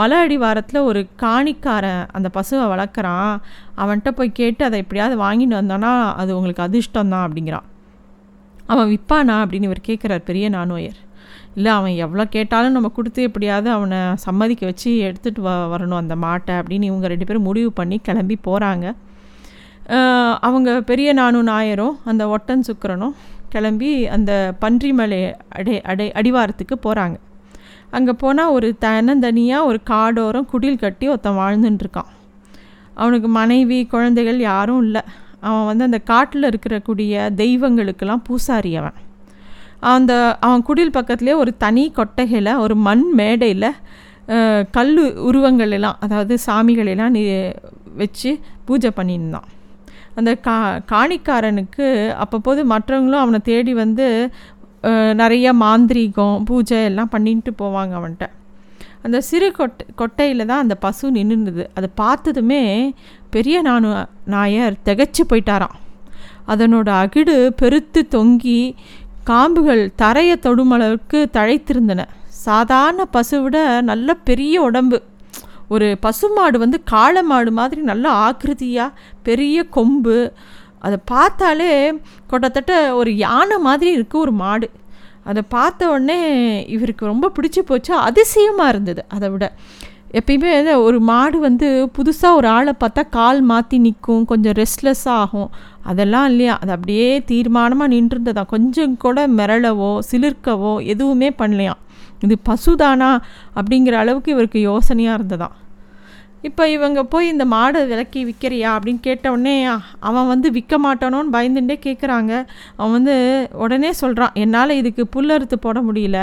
மலை 0.00 0.18
அடிவாரத்தில் 0.24 0.86
ஒரு 0.90 1.00
காணிக்காரன் 1.22 2.04
அந்த 2.16 2.28
பசுவை 2.36 2.64
வளர்க்குறான். 2.72 3.32
அவன்கிட்ட 3.82 4.12
போய் 4.18 4.38
கேட்டு 4.40 4.62
அதை 4.68 4.78
எப்படியாவது 4.84 5.16
வாங்கிட்டு 5.24 5.60
வந்தானா 5.60 5.92
அது 6.22 6.30
உங்களுக்கு 6.38 6.66
அதிர்ஷ்டம் 6.68 7.12
தான் 7.14 7.26
அப்படிங்கிறான். 7.26 7.66
அவன் 8.72 8.90
விற்பானா 8.92 9.36
அப்படின்னு 9.42 9.68
இவர் 9.70 9.88
கேட்குறார் 9.88 10.28
பெரிய 10.28 10.48
நானோயர் 10.56 10.98
இல்லை 11.56 11.70
அவன் 11.78 11.94
எவ்வளோ 12.04 12.24
கேட்டாலும் 12.34 12.74
நம்ம 12.76 12.88
கொடுத்து 12.96 13.20
எப்படியாவது 13.28 13.68
அவனை 13.76 14.00
சம்மதிக்க 14.24 14.62
வச்சு 14.66 14.90
எடுத்துகிட்டு 15.06 15.40
வ 15.46 15.52
வரணும் 15.72 16.00
அந்த 16.02 16.16
மாட்டை 16.24 16.54
அப்படின்னு 16.60 16.88
இவங்க 16.90 17.06
ரெண்டு 17.12 17.26
பேரும் 17.28 17.48
முடிவு 17.48 17.70
பண்ணி 17.80 17.96
கிளம்பி 18.08 18.36
போகிறாங்க 18.48 18.86
அவங்க 20.48 20.70
பெரிய 20.90 21.12
நானும் 21.20 21.48
நாயரும் 21.52 21.96
அந்த 22.10 22.24
ஒட்டன் 22.34 22.66
சுக்கரனும் 22.68 23.14
கிளம்பி 23.54 23.90
அந்த 24.16 24.32
பன்றிமலை 24.62 25.20
அடை 25.58 25.76
அடை 25.90 26.06
அடிவாரத்துக்கு 26.20 26.76
போகிறாங்க 26.86 27.16
அங்கே 27.96 28.12
போனால் 28.22 28.54
ஒரு 28.56 28.68
தனந்தனியாக 28.84 29.68
ஒரு 29.70 29.78
காடோரம் 29.90 30.48
குடில் 30.52 30.82
கட்டி 30.82 31.06
ஒருத்தன் 31.12 31.40
வாழ்ந்துட்டுருக்கான் 31.42 32.10
அவனுக்கு 33.00 33.28
மனைவி 33.38 33.78
குழந்தைகள் 33.92 34.38
யாரும் 34.50 34.82
இல்லை. 34.86 35.02
அவன் 35.48 35.68
வந்து 35.68 35.84
அந்த 35.88 35.98
காட்டில் 36.10 36.48
இருக்கிறக்கூடிய 36.48 37.12
தெய்வங்களுக்கெல்லாம் 37.40 38.24
பூசாரி 38.26 38.72
அவன். 38.80 38.96
அந்த 39.92 40.12
அவன் 40.46 40.64
குடில் 40.68 40.96
பக்கத்துலேயே 40.96 41.36
ஒரு 41.42 41.52
தனி 41.64 41.84
கொட்டகையில் 41.98 42.52
ஒரு 42.64 42.74
மண் 42.86 43.06
மேடையில் 43.20 43.70
கல் 44.76 44.92
உருவங்கள் 45.28 45.72
எல்லாம் 45.76 45.96
அதாவது 46.06 46.34
சாமிகள் 46.46 46.90
எல்லாம் 46.94 47.14
நீ 47.16 47.22
வச்சு 48.02 48.32
பூஜை 48.68 48.90
பண்ணியிருந்தான். 48.98 49.48
அந்த 50.20 50.32
கா 50.46 50.56
காணிக்காரனுக்கு 50.92 51.86
அப்பப்போது 52.24 52.60
மற்றவங்களும் 52.72 53.22
அவனை 53.24 53.40
தேடி 53.50 53.74
வந்து 53.84 54.08
நிறைய 55.20 55.46
மாந்திரீகம் 55.62 56.36
பூஜை 56.48 56.78
எல்லாம் 56.90 57.10
பண்ணிட்டு 57.14 57.50
போவாங்க 57.62 57.92
அவன்கிட்ட. 57.98 58.26
அந்த 59.06 59.18
சிறு 59.28 59.48
கொட்டை 59.58 59.84
கொட்டையில் 60.00 60.48
தான் 60.50 60.62
அந்த 60.64 60.74
பசு 60.84 61.10
நின்றுது 61.16 61.64
அதை 61.78 61.88
பார்த்ததுமே 62.00 62.62
பெரிய 63.34 63.56
நானு 63.68 63.90
நாயர் 64.34 64.80
திகைச்சு 64.86 65.22
போயிட்டாராம். 65.30 65.76
அதனோட 66.52 66.88
அகிடு 67.02 67.36
பெருத்து 67.60 68.00
தொங்கி 68.14 68.60
காம்புகள் 69.30 69.82
தரையை 70.02 70.36
தொடுமளவுக்கு 70.46 71.18
தழைத்திருந்தன. 71.36 72.04
சாதாரண 72.46 73.00
பசுவிட 73.16 73.56
நல்ல 73.90 74.14
பெரிய 74.28 74.54
உடம்பு. 74.68 74.98
ஒரு 75.74 75.86
பசுமாடு 76.04 76.56
வந்து 76.64 76.78
காளை 76.92 77.22
மாடு 77.30 77.50
மாதிரி 77.58 77.80
நல்ல 77.90 78.06
ஆக்கிருதியாக 78.26 78.96
பெரிய 79.28 79.64
கொம்பு. 79.76 80.18
அதை 80.86 80.98
பார்த்தாலே 81.12 81.72
கிட்டத்தட்ட 82.30 82.72
ஒரு 83.00 83.10
யானை 83.26 83.58
மாதிரி 83.68 83.90
இருக்குது 83.96 84.22
ஒரு 84.24 84.32
மாடு. 84.42 84.68
அதை 85.30 85.42
பார்த்த 85.54 85.88
உடனே 85.94 86.18
இவருக்கு 86.74 87.12
ரொம்ப 87.12 87.26
பிடிச்சி 87.36 87.62
போச்சு 87.70 87.92
அதிசயமாக 88.08 88.72
இருந்தது 88.72 89.02
அதை 89.16 89.28
விட. 89.32 89.46
எப்பயுமே 90.18 90.52
ஒரு 90.86 90.98
மாடு 91.10 91.36
வந்து 91.48 91.66
புதுசாக 91.96 92.38
ஒரு 92.38 92.48
ஆளை 92.54 92.72
பார்த்தா 92.82 93.02
கால் 93.18 93.40
மாற்றி 93.50 93.76
நிற்கும் 93.84 94.24
கொஞ்சம் 94.30 94.56
ரெஸ்ட்லெஸ்ஸாக 94.60 95.20
ஆகும். 95.24 95.50
அதெல்லாம் 95.90 96.26
இல்லையா? 96.30 96.54
அது 96.62 96.72
அப்படியே 96.76 97.10
தீர்மானமாக 97.30 97.92
நின்றுருந்ததா? 97.94 98.42
கொஞ்சம் 98.54 98.96
கூட 99.04 99.26
மிரளவோ 99.38 99.92
சிலிர்க்கவோ 100.10 100.72
எதுவுமே 100.92 101.28
பண்ணலையாம். 101.42 101.80
இது 102.26 102.36
பசுதானா 102.50 103.10
அப்படிங்கிற 103.58 103.96
அளவுக்கு 104.04 104.34
இவருக்கு 104.36 104.60
யோசனையாக 104.70 105.18
இருந்ததாம் 105.18 105.56
இப்போ 106.48 106.64
இவங்க 106.74 107.00
போய் 107.12 107.30
இந்த 107.30 107.44
மாடை 107.52 107.80
விலக்கி 107.88 108.20
விற்கிறியா 108.26 108.68
அப்படின்னு 108.74 109.00
கேட்டவுடனே 109.06 109.54
அவன் 110.08 110.28
வந்து 110.30 110.48
விற்க 110.54 110.74
மாட்டானோன்னு 110.84 111.34
பயந்துட்டே 111.34 111.76
கேட்குறாங்க 111.86 112.32
அவன் 112.76 112.94
வந்து 112.96 113.14
உடனே 113.64 113.90
சொல்கிறான் 114.00 114.36
என்னால் 114.42 114.72
இதுக்கு 114.78 115.04
புல்லறுத்து 115.14 115.56
போட 115.66 115.80
முடியல. 115.88 116.18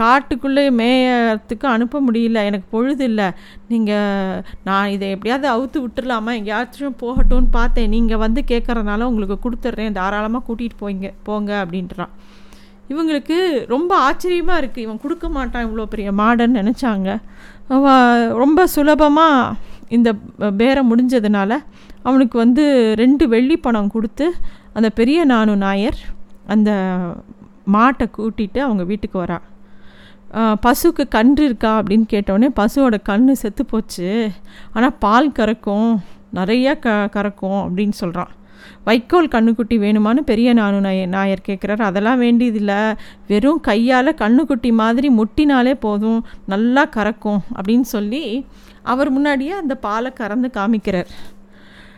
காட்டுக்குள்ளே 0.00 0.64
மேயறதுக்கு 0.80 1.68
அனுப்ப 1.74 2.00
முடியல. 2.08 2.42
எனக்கு 2.50 2.68
பொழுது 2.74 3.04
இல்லை. 3.10 3.28
நீங்கள் 3.72 4.42
நான் 4.68 4.92
இதை 4.96 5.10
எப்படியாவது 5.16 5.48
அவுத்து 5.54 5.84
விட்டுடலாமா 5.84 6.34
எங்கேயாச்சும் 6.40 7.00
போகட்டும்னு 7.04 7.56
பார்த்தேன். 7.58 7.92
நீங்கள் 7.96 8.22
வந்து 8.26 8.42
கேட்குறதுனால 8.52 9.10
உங்களுக்கு 9.12 9.38
கொடுத்துட்றேன் 9.46 9.98
தாராளமாக 10.00 10.44
கூட்டிகிட்டு 10.48 10.82
போய்ங்க 10.84 11.10
போங்க 11.28 11.52
அப்படின்றான். 11.64 12.14
இவங்களுக்கு 12.94 13.38
ரொம்ப 13.74 13.92
ஆச்சரியமாக 14.08 14.60
இருக்குது 14.62 14.84
இவன் 14.86 15.02
கொடுக்க 15.04 15.28
மாட்டான் 15.36 15.66
இவ்வளோ 15.66 15.86
பெரிய 15.92 16.10
மாடன்னு 16.20 16.60
நினச்சாங்க. 16.60 17.08
ரொம்ப 18.42 18.66
சுலபமாக 18.74 19.54
இந்த 19.96 20.10
பேரம் 20.60 20.90
முடிஞ்சதுனால 20.90 21.52
அவனுக்கு 22.08 22.36
வந்து 22.44 22.64
ரெண்டு 23.02 23.24
வெள்ளி 23.34 23.56
பணம் 23.66 23.94
கொடுத்து 23.94 24.26
அந்த 24.76 24.88
பெரிய 24.98 25.18
நானு 25.32 25.52
நாயர் 25.64 25.98
அந்த 26.54 26.70
மாட்டை 27.74 28.06
கூட்டிகிட்டு 28.16 28.60
அவங்க 28.66 28.82
வீட்டுக்கு 28.90 29.16
வரா. 29.22 29.38
பசுக்கு 30.64 31.04
கன்று 31.16 31.42
இருக்கா 31.48 31.72
அப்படின்னு 31.80 32.06
கேட்டோடனே 32.12 32.48
பசுவோட 32.60 32.96
கண் 33.08 33.28
செத்து 33.42 33.64
போச்சு. 33.72 34.08
ஆனால் 34.74 34.96
பால் 35.04 35.36
கறக்கும் 35.38 35.90
நிறையா 36.38 36.72
க 36.84 36.94
கறக்கும் 37.16 37.60
அப்படின்னு 37.64 37.96
சொல்கிறான் 38.02 38.32
வைக்கோல் 38.84 39.28
கண்ணுக்குட்டி 39.28 39.76
வேணுமான்னு 39.84 40.22
பெரிய 40.30 40.52
நானு 40.52 40.80
நாய 40.80 41.06
நாயர் 41.06 41.46
கேட்குறாரு 41.48 41.82
அதெல்லாம் 41.82 42.18
வேண்டியதில்லை. 42.18 42.80
வெறும் 43.26 43.60
கையால் 43.60 44.18
கண்ணுக்குட்டி 44.22 44.72
மாதிரி 44.72 45.10
முட்டினாலே 45.10 45.74
போதும். 45.86 46.24
நல்லா 46.46 46.84
கறக்கும் 46.86 47.40
அப்படின்னு 47.56 47.88
சொல்லி 47.94 48.46
அவர் 48.82 49.10
முன்னாடியே 49.10 49.50
அந்த 49.50 49.74
பாலை 49.74 50.12
கறந்து 50.12 50.50
காமிக்கிறார். 50.54 51.10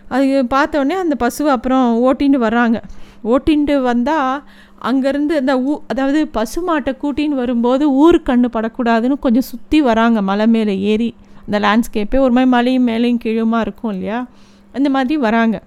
அது 0.08 0.26
பார்த்தோடனே 0.50 0.96
அந்த 1.04 1.14
பசுவை 1.22 1.50
அப்புறம் 1.56 1.86
ஓட்டின்னு 2.06 2.38
வர்றாங்க. 2.46 2.80
ஓட்டின்ட்டு 3.24 3.82
வந்தால் 3.82 4.42
அங்கேருந்து 4.82 5.34
அந்த 5.42 5.52
ஊ 5.60 5.72
அதாவது 5.88 6.26
பசு 6.28 6.58
மாட்டை 6.66 6.92
கூட்டின்னு 7.02 7.38
வரும்போது 7.42 7.84
ஊர் 7.90 8.18
கண்ணு 8.26 8.48
படக்கூடாதுன்னு 8.52 9.16
கொஞ்சம் 9.18 9.48
சுற்றி 9.52 9.80
வராங்க. 9.80 10.22
மலை 10.22 10.46
மேலே 10.46 10.80
ஏறி. 10.80 11.14
அந்த 11.46 11.58
லேண்ட்ஸ்கேப்பே 11.58 12.18
ஒரு 12.18 12.32
மாதிரி 12.32 12.50
மலையும் 12.50 12.88
மேலேயும் 12.88 13.22
கீழுமா 13.24 13.60
இருக்கும் 13.60 13.92
இல்லையா? 13.92 14.26
அந்த 14.72 14.90
மாதிரி 14.90 15.16
வராங்க. 15.16 15.62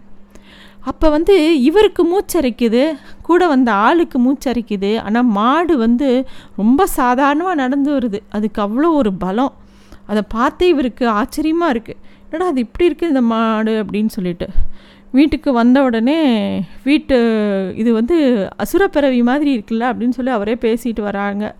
அப்போ 0.89 1.07
வந்து 1.09 1.35
இவருக்கு 1.69 2.03
மூச்சரிக்குது 2.11 2.83
கூட 3.21 3.41
வந்த 3.47 3.71
ஆளுக்கு 3.71 4.17
மூச்சரிக்குது. 4.25 4.91
ஆனால் 5.05 5.31
மாடு 5.37 5.77
வந்து 5.77 6.09
ரொம்ப 6.55 6.85
சாதாரணமாக 6.99 7.59
நடந்து 7.63 7.89
வருது. 7.97 8.21
அதுக்கு 8.29 8.61
அவ்வளோ 8.65 8.91
ஒரு 9.01 9.13
பலம். 9.13 9.53
அதை 10.07 10.21
பார்த்து 10.35 10.67
இவருக்கு 10.67 11.07
ஆச்சரியமாக 11.07 11.73
இருக்குது 11.75 11.99
என்னடா 12.23 12.47
அது 12.51 12.59
இப்படி 12.65 12.87
இருக்குது 12.89 13.11
இந்த 13.13 13.21
மாடு 13.33 13.73
அப்படின்னு 13.83 14.11
சொல்லிட்டு. 14.17 14.47
வீட்டுக்கு 15.17 15.49
வந்த 15.51 15.77
உடனே 15.83 16.19
வீட்டு 16.83 17.15
இது 17.81 17.89
வந்து 17.93 18.17
அசுரப்பிறவி 18.63 19.21
மாதிரி 19.29 19.49
இருக்குல்ல 19.57 19.85
அப்படின்னு 19.91 20.17
சொல்லி 20.17 20.31
அவரே 20.37 20.55
பேசிட்டு 20.65 21.01
வராங்க. 21.09 21.55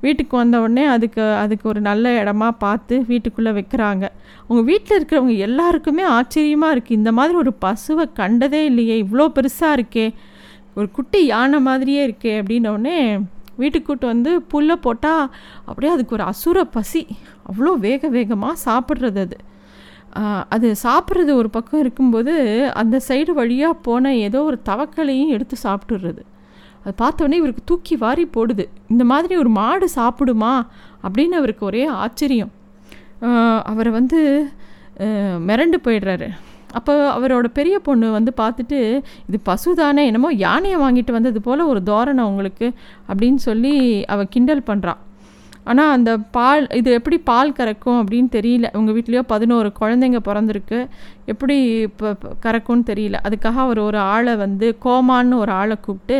வீட்டுக்கு 0.00 0.34
வந்த 0.36 0.56
உடனே 0.60 0.84
அதுக்கு 0.94 1.22
அதுக்கு 1.42 1.66
ஒரு 1.68 1.80
நல்ல 1.80 2.10
இடமா 2.22 2.48
பார்த்து 2.64 2.94
வீட்டுக்குள்ளே 3.08 3.52
வைக்கிறாங்க. 3.58 4.04
அவங்க 4.46 4.62
வீட்டில் 4.70 4.96
இருக்கிறவங்க 4.98 5.36
எல்லாருக்குமே 5.48 6.04
ஆச்சரியமாக 6.16 6.74
இருக்குது 6.74 6.98
இந்த 7.00 7.12
மாதிரி 7.12 7.36
ஒரு 7.36 7.52
பசுவை 7.64 8.06
கண்டதே 8.20 8.64
இல்லையே 8.64 8.96
இவ்வளோ 9.04 9.26
பெருசாக 9.38 9.76
இருக்கே 9.78 10.06
ஒரு 10.76 10.88
குட்டி 10.90 11.20
யானை 11.26 11.60
மாதிரியே 11.60 12.02
இருக்கே 12.08 12.32
அப்படின்னோடனே 12.40 12.98
வீட்டுக்கு 13.56 13.86
கூட்டு 13.86 14.06
வந்து 14.06 14.32
புல்லை 14.40 14.76
போட்டால் 14.76 15.24
அப்படியே 15.66 15.92
அதுக்கு 15.92 16.16
ஒரு 16.18 16.24
அசுர 16.24 16.58
பசி. 16.64 17.02
அவ்வளோ 17.50 17.72
வேக 17.86 18.08
வேகமாக 18.08 18.60
சாப்பிட்றது 18.66 19.20
அது. 19.26 19.38
அது 20.48 20.68
சாப்பிட்றது 20.82 21.32
ஒரு 21.40 21.48
பக்கம் 21.50 21.80
இருக்கும்போது 21.80 22.34
அந்த 22.74 22.96
சைடு 23.08 23.32
வழியாக 23.32 23.82
போன 23.82 24.14
ஏதோ 24.26 24.38
ஒரு 24.42 24.58
தவக்கலையும் 24.68 25.32
எடுத்து 25.36 25.56
சாப்பிட்டுடுறது 25.62 26.22
அது 26.88 26.96
பார்த்தோன்னே 27.00 27.38
இவருக்கு 27.40 27.62
தூக்கி 27.70 27.94
வாரி 28.02 28.24
போடுது. 28.34 28.64
இந்த 28.92 29.04
மாதிரி 29.10 29.34
ஒரு 29.42 29.50
மாடு 29.56 29.86
சாப்பிடுமா? 29.96 30.52
அப்படின்னு 31.06 31.36
அவருக்கு 31.40 31.64
ஒரே 31.70 31.82
ஆச்சரியம். 32.02 32.52
அவரை 33.70 33.90
வந்து 33.96 34.20
மிரண்டு 35.48 35.78
போயிடுறாரு. 35.86 36.28
அப்போ 36.78 36.94
அவரோட 37.16 37.46
பெரிய 37.58 37.76
பொண்ணு 37.88 38.06
வந்து 38.16 38.32
பார்த்துட்டு 38.40 38.78
இது 39.28 39.38
பசு 39.50 39.70
தானே 39.82 40.02
என்னமோ 40.10 40.30
யானையை 40.44 40.78
வாங்கிட்டு 40.84 41.12
வந்தது 41.16 41.40
போல் 41.46 41.68
ஒரு 41.72 41.80
தோரணை 41.90 42.24
உங்களுக்கு 42.30 42.66
அப்படின்னு 43.10 43.40
சொல்லி 43.48 43.74
அவள் 44.14 44.32
கிண்டல் 44.34 44.66
பண்ணுறான் 44.70 45.00
ஆனால் 45.70 45.94
அந்த 45.96 46.10
பால் 46.36 46.66
இது 46.80 46.90
எப்படி 46.98 47.16
பால் 47.30 47.56
கறக்கும் 47.58 47.98
அப்படின்னு 48.00 48.30
தெரியல. 48.36 48.66
உங்கள் 48.78 48.96
வீட்லேயோ 48.96 49.22
பதினோரு 49.32 49.70
குழந்தைங்க 49.80 50.20
பிறந்திருக்கு. 50.28 50.78
எப்படி 51.32 51.56
இப்போ 51.88 52.10
கறக்கும்னு 52.46 52.88
தெரியல. 52.92 53.16
அதுக்காக 53.28 53.58
அவர் 53.66 53.80
ஒரு 53.88 54.00
ஆளை 54.14 54.34
வந்து 54.44 54.68
கோமான்னு 54.84 55.42
ஒரு 55.44 55.52
ஆளை 55.62 55.76
கூப்பிட்டு 55.86 56.18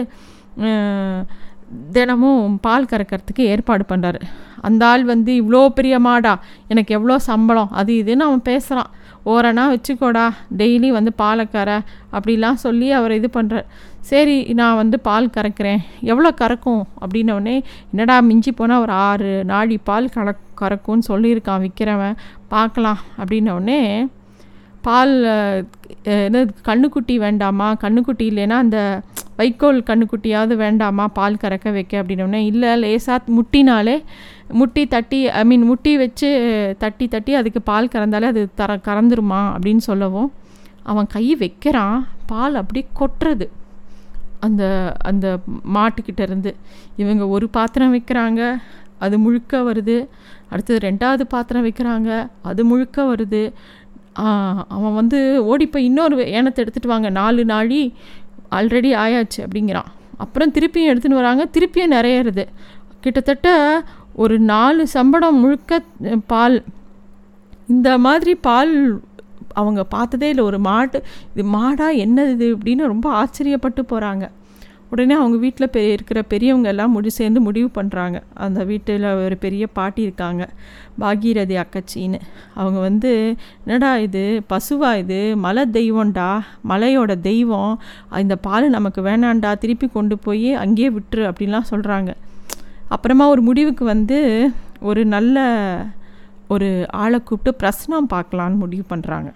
தினமும் 1.94 2.44
பால் 2.66 2.90
கறக்கிறதுக்கு 2.90 3.42
ஏற்பாடு 3.52 3.84
பண்ணுறாரு 3.88 4.20
அந்த 4.66 4.82
ஆள் 4.90 5.02
வந்து 5.10 5.32
இவ்வளோ 5.40 5.60
பெரிய 5.78 5.96
மாடா 6.06 6.32
எனக்கு 6.72 6.94
எவ்வளோ 6.98 7.16
சம்பளம் 7.26 7.74
அது 7.80 7.92
இதுன்னு 8.02 8.26
அவன் 8.28 8.48
பேசுகிறான் 8.48 8.90
ஓரணா 9.32 9.64
வச்சுக்கோடா 9.72 10.24
டெய்லி 10.60 10.88
வந்து 10.96 11.12
பாலை 11.22 11.44
கற 11.54 11.70
அப்படிலாம் 12.16 12.58
சொல்லி 12.64 12.88
அவர் 12.98 13.12
இது 13.18 13.28
பண்ணுறார் 13.36 13.66
சரி 14.10 14.36
நான் 14.60 14.78
வந்து 14.80 14.96
பால் 15.08 15.32
கறக்கிறேன். 15.34 15.80
எவ்வளோ 16.10 16.30
கறக்கும்? 16.40 16.82
அப்படின்னோடனே 17.02 17.56
என்னடா 17.92 18.16
மிஞ்சி 18.28 18.52
போனால் 18.52 18.82
ஒரு 18.84 18.94
ஆறு 19.08 19.32
நாடி 19.50 19.76
பால் 19.88 20.12
கற 20.14 20.34
கறக்கும்னு 20.60 21.08
சொல்லியிருக்கான் 21.10 21.62
விற்கிறவன் 21.64 22.16
பார்க்கலாம். 22.54 23.00
அப்படின்னோடனே 23.20 23.80
பால் 24.86 25.14
என்ன 26.26 26.44
கண்ணுக்குட்டி 26.68 27.16
வேண்டாமா? 27.26 27.68
கண்ணுக்குட்டி 27.84 28.26
இல்லைன்னா 28.32 28.58
அந்த 28.64 28.80
வைக்கோல் 29.38 29.78
கண்ணுக்குட்டியாவது 29.88 30.54
வேண்டாமா? 30.62 31.04
பால் 31.18 31.40
கறக்க 31.42 31.72
வைக்க 31.76 31.92
அப்படின்னோடனே 32.02 32.40
இல்லை 32.50 32.70
லேசாக 32.82 33.32
முட்டினாலே 33.36 33.96
முட்டி 34.60 34.82
தட்டி 34.94 35.20
ஐ 35.40 35.42
மீன் 35.50 35.64
முட்டி 35.70 35.92
வச்சு 36.02 36.30
தட்டி 36.82 37.06
தட்டி 37.14 37.32
அதுக்கு 37.40 37.60
பால் 37.70 37.92
கறந்தாலே 37.94 38.28
அது 38.32 38.42
தர 38.60 38.76
கறந்துருமா? 38.88 39.40
அப்படின்னு 39.54 39.82
சொல்லவும் 39.90 40.28
அவன் 40.92 41.08
கை 41.14 41.24
வைக்கிறான். 41.42 41.98
பால் 42.32 42.60
அப்படி 42.62 42.82
கொட்டுறது. 43.00 43.46
அந்த 44.46 44.62
அந்த 45.10 45.26
மாட்டுக்கிட்ட 45.76 46.20
இருந்து 46.28 46.50
இவங்க 47.02 47.24
ஒரு 47.36 47.46
பாத்திரம் 47.56 47.94
வைக்கிறாங்க 47.94 48.42
அது 49.04 49.16
முழுக்க 49.24 49.60
வருது. 49.68 49.96
அடுத்தது 50.52 50.78
ரெண்டாவது 50.88 51.24
பாத்திரம் 51.34 51.66
வைக்கிறாங்க 51.66 52.10
அது 52.50 52.62
முழுக்க 52.70 52.98
வருது. 53.12 53.42
அவன் 54.76 54.96
வந்து 55.00 55.18
ஓடிப்போய் 55.50 55.86
இன்னொரு 55.88 56.16
ஏனத்தை 56.38 56.60
எடுத்துகிட்டு 56.62 56.92
வாங்க. 56.92 57.08
நாலு 57.18 57.42
நாழி 57.52 57.82
ஆல்ரெடி 58.50 58.90
ஆயாச்சு 59.04 59.40
அப்படிங்கிறான். 59.40 59.90
அப்புறம் 60.16 60.52
திருப்பியும் 60.52 60.90
எடுத்துன்னு 60.92 61.20
வராங்க. 61.20 61.48
திருப்பியும் 61.52 61.94
நிறையிறது. 61.96 62.46
கிட்டத்தட்ட 63.00 63.82
ஒரு 64.14 64.38
நாலு 64.38 64.86
சம்பளம் 64.86 65.40
முழுக்க 65.40 65.82
பால். 66.26 66.64
இந்த 67.68 67.98
மாதிரி 67.98 68.34
பால் 68.34 69.00
அவங்க 69.52 69.84
பார்த்ததே 69.84 70.28
இல்லை. 70.28 70.44
ஒரு 70.44 70.58
மாட்டு 70.58 71.02
இது 71.36 71.48
மாடா 71.52 71.88
என்னது 72.04 72.30
இது 72.30 72.56
அப்படின்னு 72.56 72.86
ரொம்ப 72.86 73.06
ஆச்சரியப்பட்டு 73.22 73.80
போகிறாங்க 73.88 74.28
உடனே 74.90 75.14
அவங்க 75.14 75.36
வீட்டில் 75.36 75.70
பெரிய 75.70 75.96
இருக்கிற 75.96 76.22
பெரியவங்க 76.22 76.68
எல்லாம் 76.68 76.90
முடி 76.90 77.08
சேர்ந்து 77.08 77.40
முடிவு 77.40 77.68
பண்ணுறாங்க 77.74 78.18
அந்த 78.34 78.64
வீட்டில் 78.64 79.06
ஒரு 79.24 79.36
பெரிய 79.36 79.64
பாட்டி 79.78 80.02
இருக்காங்க. 80.02 80.48
பாகீரதி 81.00 81.56
அக்கச்சின்னு. 81.64 82.20
அவங்க 82.54 82.78
வந்து 82.80 83.36
என்னடா 83.64 83.90
இது? 83.96 84.42
பசுவா 84.52 84.90
இது? 85.02 85.36
மலை 85.36 85.64
தெய்வம்டா? 85.72 86.30
மலையோட 86.68 87.20
தெய்வம்? 87.20 87.74
இந்த 88.16 88.36
பால் 88.36 88.74
நமக்கு 88.76 89.02
வேணாண்டா? 89.02 89.52
திருப்பி 89.58 89.88
கொண்டு 89.88 90.18
போய் 90.18 90.50
அங்கேயே 90.54 90.90
விட்டுரு 90.90 91.24
அப்படின்லாம் 91.30 91.70
சொல்கிறாங்க 91.72 92.12
அப்புறமா 92.88 93.28
ஒரு 93.28 93.42
முடிவுக்கு 93.42 93.84
வந்து 93.84 94.18
ஒரு 94.80 95.04
நல்ல 95.04 95.38
ஒரு 96.48 96.68
ஆளை 97.02 97.18
கூப்பிட்டு 97.20 97.52
பிரசனம் 97.62 98.10
பார்க்கலான்னு 98.14 98.62
முடிவு 98.64 98.84
பண்ணுறாங்க 98.90 99.30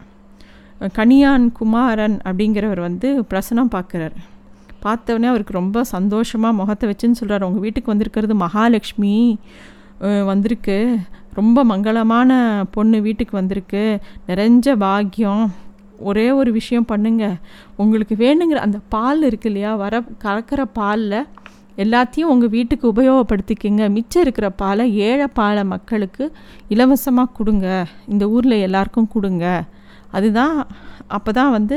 கனியான் 0.98 1.52
குமாரன் 1.52 2.18
அப்படிங்கிறவர் 2.24 2.80
வந்து 2.80 3.08
பிரசனம் 3.30 3.72
பார்க்குறாரு. 3.72 4.16
பார்த்தவொடனே 4.84 5.28
அவருக்கு 5.32 5.58
ரொம்ப 5.60 5.84
சந்தோஷமாக 5.94 6.58
முகத்தை 6.60 6.86
வச்சுன்னு 6.90 7.18
சொல்கிறார் 7.20 7.46
உங்கள் 7.48 7.64
வீட்டுக்கு 7.66 7.92
வந்திருக்கிறது 7.92 8.34
மகாலட்சுமி 8.44 9.16
வந்திருக்கு. 10.30 10.78
ரொம்ப 11.38 11.58
மங்களமான 11.64 12.30
பொண்ணு 12.70 13.00
வீட்டுக்கு 13.00 13.34
வந்திருக்கு. 13.40 13.84
நிறைஞ்ச 14.28 14.74
பாக்கியம். 14.84 15.44
ஒரே 16.10 16.24
ஒரு 16.38 16.50
விஷயம் 16.52 16.88
பண்ணுங்க. 16.92 17.24
உங்களுக்கு 17.82 18.14
வேணுங்கிற 18.24 18.60
அந்த 18.66 18.78
பால் 18.94 19.22
இருக்கு 19.28 19.48
இல்லையா? 19.50 19.72
வர 19.82 20.00
கலக்கிற 20.24 20.62
பாலில் 20.78 21.18
எல்லாத்தையும் 21.82 22.30
உங்கள் 22.32 22.52
வீட்டுக்கு 22.56 22.86
உபயோகப்படுத்திக்கங்க. 22.92 23.84
மிச்சம் 23.96 24.22
இருக்கிற 24.22 24.48
பாலை 24.62 24.84
ஏழை 25.08 25.26
பாலை 25.38 25.62
மக்களுக்கு 25.74 26.24
இலவசமாக 26.74 27.34
கொடுங்க. 27.38 27.68
இந்த 28.08 28.24
ஊரில் 28.34 28.64
எல்லாருக்கும் 28.66 29.12
கொடுங்க. 29.14 29.46
அதுதான் 30.16 30.56
அப்போ 31.16 31.30
தான் 31.32 31.54
வந்து 31.56 31.76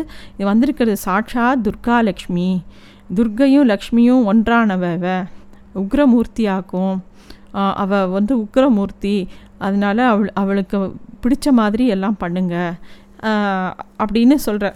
வந்திருக்கிறது 0.49 0.97
சாட்சா 1.05 1.45
துர்கா 1.67 1.95
லக்ஷ்மி 3.07 3.15
துர்கையும் 3.17 3.69
லக்ஷ்மியும் 3.71 4.23
ஒன்றானவ 4.31 4.83
உக்ரமூர்த்தியாக்கும். 5.81 6.95
அவள் 7.83 8.07
வந்து 8.07 8.33
உக்ரமூர்த்தி. 8.37 9.15
அதனால் 9.57 10.01
அவள் 10.11 10.29
அவளுக்கு 10.33 10.77
பிடிச்ச 11.23 11.51
மாதிரி 11.59 11.85
எல்லாம் 11.87 12.17
பண்ணுங்க. 12.17 12.55
அப்படின்னு 14.03 14.35
சொல்கிற 14.47 14.73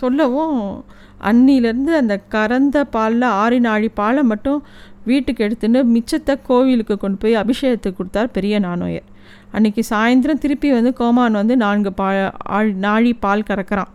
சொல்லவும் 0.00 0.84
அன்னிலேருந்து 1.28 1.92
அந்த 2.00 2.14
கறந்த 2.34 2.84
பாலில் 2.94 3.26
ஆறு 3.42 3.56
நாழி 3.60 3.88
பாலை 4.00 4.22
மட்டும் 4.22 4.60
வீட்டுக்கு 5.04 5.42
எடுத்துன்னு 5.46 5.80
மிச்சத்தை 5.94 6.34
கோவிலுக்கு 6.48 6.96
கொண்டு 6.96 7.18
போய் 7.22 7.40
அபிஷேகத்துக்கு 7.42 7.98
கொடுத்தார் 8.00 8.34
பெரிய 8.36 8.60
நானோயர் 8.60 9.06
அன்றைக்கி 9.52 9.82
சாயந்தரம் 9.90 10.42
திருப்பி 10.44 10.68
வந்து 10.72 10.92
கோமான் 10.92 11.38
வந்து 11.40 11.56
நான்கு 11.56 11.92
பா 11.92 12.08
ஆழ் 12.56 12.72
நாழி 12.86 13.12
பால் 13.14 13.48
கறக்கிறான். 13.48 13.92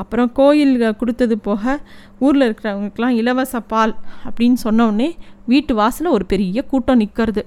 அப்புறம் 0.00 0.30
கோயில் 0.38 0.74
கொடுத்தது 1.00 1.36
போக 1.48 1.76
ஊரில் 2.18 2.46
இருக்கிறவங்களுக்கெல்லாம் 2.46 3.18
இலவச 3.20 3.60
பால் 3.72 3.94
அப்படின்னு 4.28 4.58
சொன்னோடனே 4.64 5.08
வீட்டு 5.52 5.74
வாசலில் 5.80 6.14
ஒரு 6.16 6.26
பெரிய 6.32 6.62
கூட்டம் 6.72 7.00
நிற்கிறது 7.02 7.44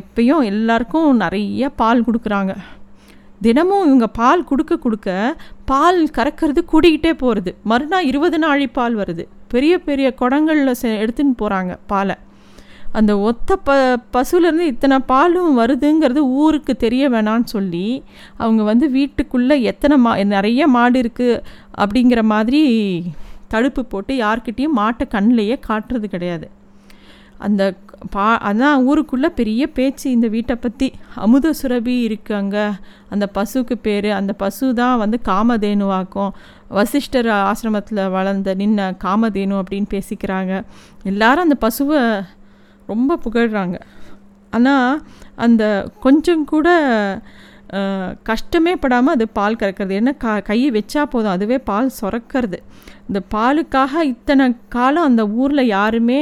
எப்பயும் 0.00 0.44
எல்லாருக்கும் 0.50 1.20
நிறைய 1.22 1.68
பால் 1.80 2.04
கொடுக்குறாங்க. 2.06 2.52
தினமும் 3.46 3.86
இவங்க 3.86 4.06
பால் 4.18 4.48
கொடுக்க 4.50 4.74
கொடுக்க 4.84 5.08
பால் 5.70 6.00
கறக்கிறது 6.16 6.60
கூடிக்கிட்டே 6.72 7.12
போகிறது 7.22 7.52
மறுநாள் 7.70 8.08
இருபது 8.10 8.38
நாழி 8.38 8.66
பால் 8.78 8.96
வருது. 8.96 9.24
பெரிய 9.54 9.72
பெரிய 9.88 10.08
குடங்களில் 10.20 10.70
எடுத்துன்னு 11.04 11.34
போகிறாங்க 11.42 11.72
பாலை. 11.92 12.16
அந்த 12.92 13.12
ஒத்த 13.18 13.56
ப 13.56 13.76
பசுலேருந்து 14.14 14.70
இத்தனை 14.72 14.98
பாலும் 15.10 15.58
வருதுங்கிறது 15.58 16.22
ஊருக்கு 16.42 16.72
தெரிய 16.76 17.04
வேணான்னு 17.10 17.44
சொல்லி 17.44 17.86
அவங்க 18.36 18.62
வந்து 18.62 18.90
வீட்டுக்குள்ளே 18.90 19.56
எத்தனை 19.62 19.96
மா 19.96 20.12
நிறைய 20.34 20.66
மாடு 20.68 20.98
இருக்குது 21.02 21.42
அப்படிங்கிற 21.82 22.22
மாதிரி 22.22 22.62
தடுப்பு 23.48 23.84
போட்டு 23.84 24.12
யார்கிட்டேயும் 24.14 24.76
மாட்டை 24.76 25.04
கண்ணிலேயே 25.14 25.56
காட்டுறது 25.68 26.04
கிடையாது. 26.04 26.46
அந்த 27.38 27.62
பா 28.10 28.26
அதான் 28.48 28.84
ஊருக்குள்ளே 28.88 29.28
பெரிய 29.28 29.62
பேச்சு 29.66 30.06
இந்த 30.10 30.28
வீட்டை 30.28 30.54
பற்றி 30.56 30.86
அமுத 31.14 31.52
சுரபி 31.62 31.96
இருக்கு 32.02 32.34
அங்கே. 32.34 32.64
அந்த 33.10 33.24
பசுக்கு 33.34 33.74
பேர். 33.82 34.08
அந்த 34.10 34.32
பசு 34.32 34.74
தான் 34.74 34.98
வந்து 34.98 35.18
காமதேனுவாக்கும். 35.24 36.32
வசிஷ்டர் 36.68 37.30
ஆசிரமத்தில் 37.42 38.10
வளர்ந்த 38.10 38.54
நின்ன 38.54 38.88
காமதேனு 39.04 39.60
அப்படின்னு 39.62 39.90
பேசிக்கிறாங்க. 39.96 40.52
எல்லாரும் 41.02 41.46
அந்த 41.48 41.58
பசுவை 41.66 42.00
ரொம்ப 42.92 43.18
புகழ்கிறாங்க 43.24 43.78
ஆனால் 44.56 45.00
அந்த 45.44 45.64
கொஞ்சம் 46.06 46.44
கூட 46.52 46.68
கஷ்டமே 48.28 48.72
படாமல் 48.80 49.14
அது 49.16 49.24
பால் 49.36 49.58
கறக்கிறது. 49.60 49.92
என்ன 50.00 50.10
க 50.22 50.32
கையை 50.48 50.70
வச்சா 50.76 51.02
போதும். 51.12 51.34
அதுவே 51.36 51.58
பால் 51.68 51.94
சுரக்கிறது. 51.98 52.58
இந்த 53.08 53.20
பாலுக்காக 53.34 54.02
இத்தனை 54.14 54.46
காலம் 54.74 55.08
அந்த 55.10 55.22
ஊரில் 55.42 55.70
யாருமே 55.76 56.18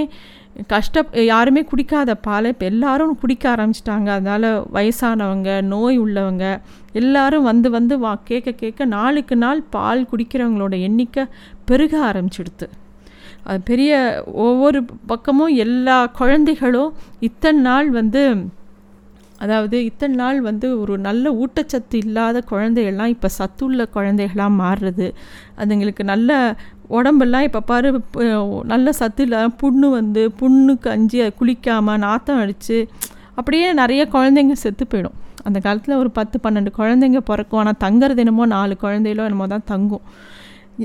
கஷ்ட 0.73 1.03
யாருமே 1.33 1.63
குடிக்காத 1.71 2.15
பாலை 2.27 2.49
இப்போ 2.55 2.67
எல்லாரும் 2.73 3.19
குடிக்க 3.23 3.45
ஆரம்பிச்சிட்டாங்க. 3.55 4.09
அதனால் 4.17 4.49
வயசானவங்க 4.77 5.51
நோய் 5.73 5.99
உள்ளவங்க 6.05 6.45
எல்லாரும் 7.01 7.49
வந்து 7.51 7.69
வந்து 7.79 7.97
வா 8.05 8.13
கேட்க 8.31 8.51
கேட்க 8.63 8.87
நாளுக்கு 8.97 9.37
நாள் 9.45 9.63
பால் 9.77 10.09
குடிக்கிறவங்களோட 10.13 10.77
எண்ணிக்கை 10.89 11.25
பெருக 11.71 11.95
ஆரம்பிச்சிடுது 12.11 12.69
பெரிய 13.69 13.93
ஒவ்வொரு 14.47 14.81
பக்கமும் 15.11 15.53
எல்லா 15.65 15.99
குழந்தைகளும் 16.21 16.91
இத்தனை 17.29 17.61
நாள் 17.69 17.91
வந்து 18.01 18.25
அதாவது 19.45 19.77
இத்தனை 19.89 20.15
நாள் 20.21 20.39
வந்து 20.47 20.67
ஒரு 20.81 20.95
நல்ல 21.07 21.31
ஊட்டச்சத்து 21.43 21.97
இல்லாத 22.05 22.39
குழந்தைகள்லாம் 22.51 23.13
இப்போ 23.15 23.29
சத்துள்ள 23.37 23.87
குழந்தைகளாக 23.95 24.53
மாறுறது. 24.63 25.07
அதுங்களுக்கு 25.61 26.03
நல்ல 26.11 26.31
உடம்பெல்லாம் 26.99 27.47
இப்போ 27.49 27.61
பாரு 27.71 27.89
நல்ல 28.73 28.93
சத்து 29.01 29.25
இல்லை 29.27 29.41
புண்ணு 29.63 29.89
வந்து 29.99 30.23
புண்ணுக்கு 30.41 30.89
அஞ்சு 30.97 31.21
குளிக்காமல் 31.39 32.03
நாத்தம் 32.07 32.41
அடித்து 32.43 32.79
அப்படியே 33.39 33.69
நிறைய 33.81 34.03
குழந்தைங்க 34.15 34.57
செத்து 34.65 34.87
போயிடும். 34.93 35.17
அந்த 35.49 35.59
காலத்தில் 35.67 36.01
ஒரு 36.03 36.11
பத்து 36.19 36.37
பன்னெண்டு 36.45 36.73
குழந்தைங்க 36.81 37.21
பிறக்கும். 37.31 37.61
ஆனால் 37.63 37.81
தங்குறது 37.87 38.23
என்னமோ 38.25 38.47
நாலு 38.57 38.77
குழந்தைகளோ 38.83 39.27
என்னமோ 39.29 39.47
தான் 39.55 39.69
தங்கும். 39.73 40.05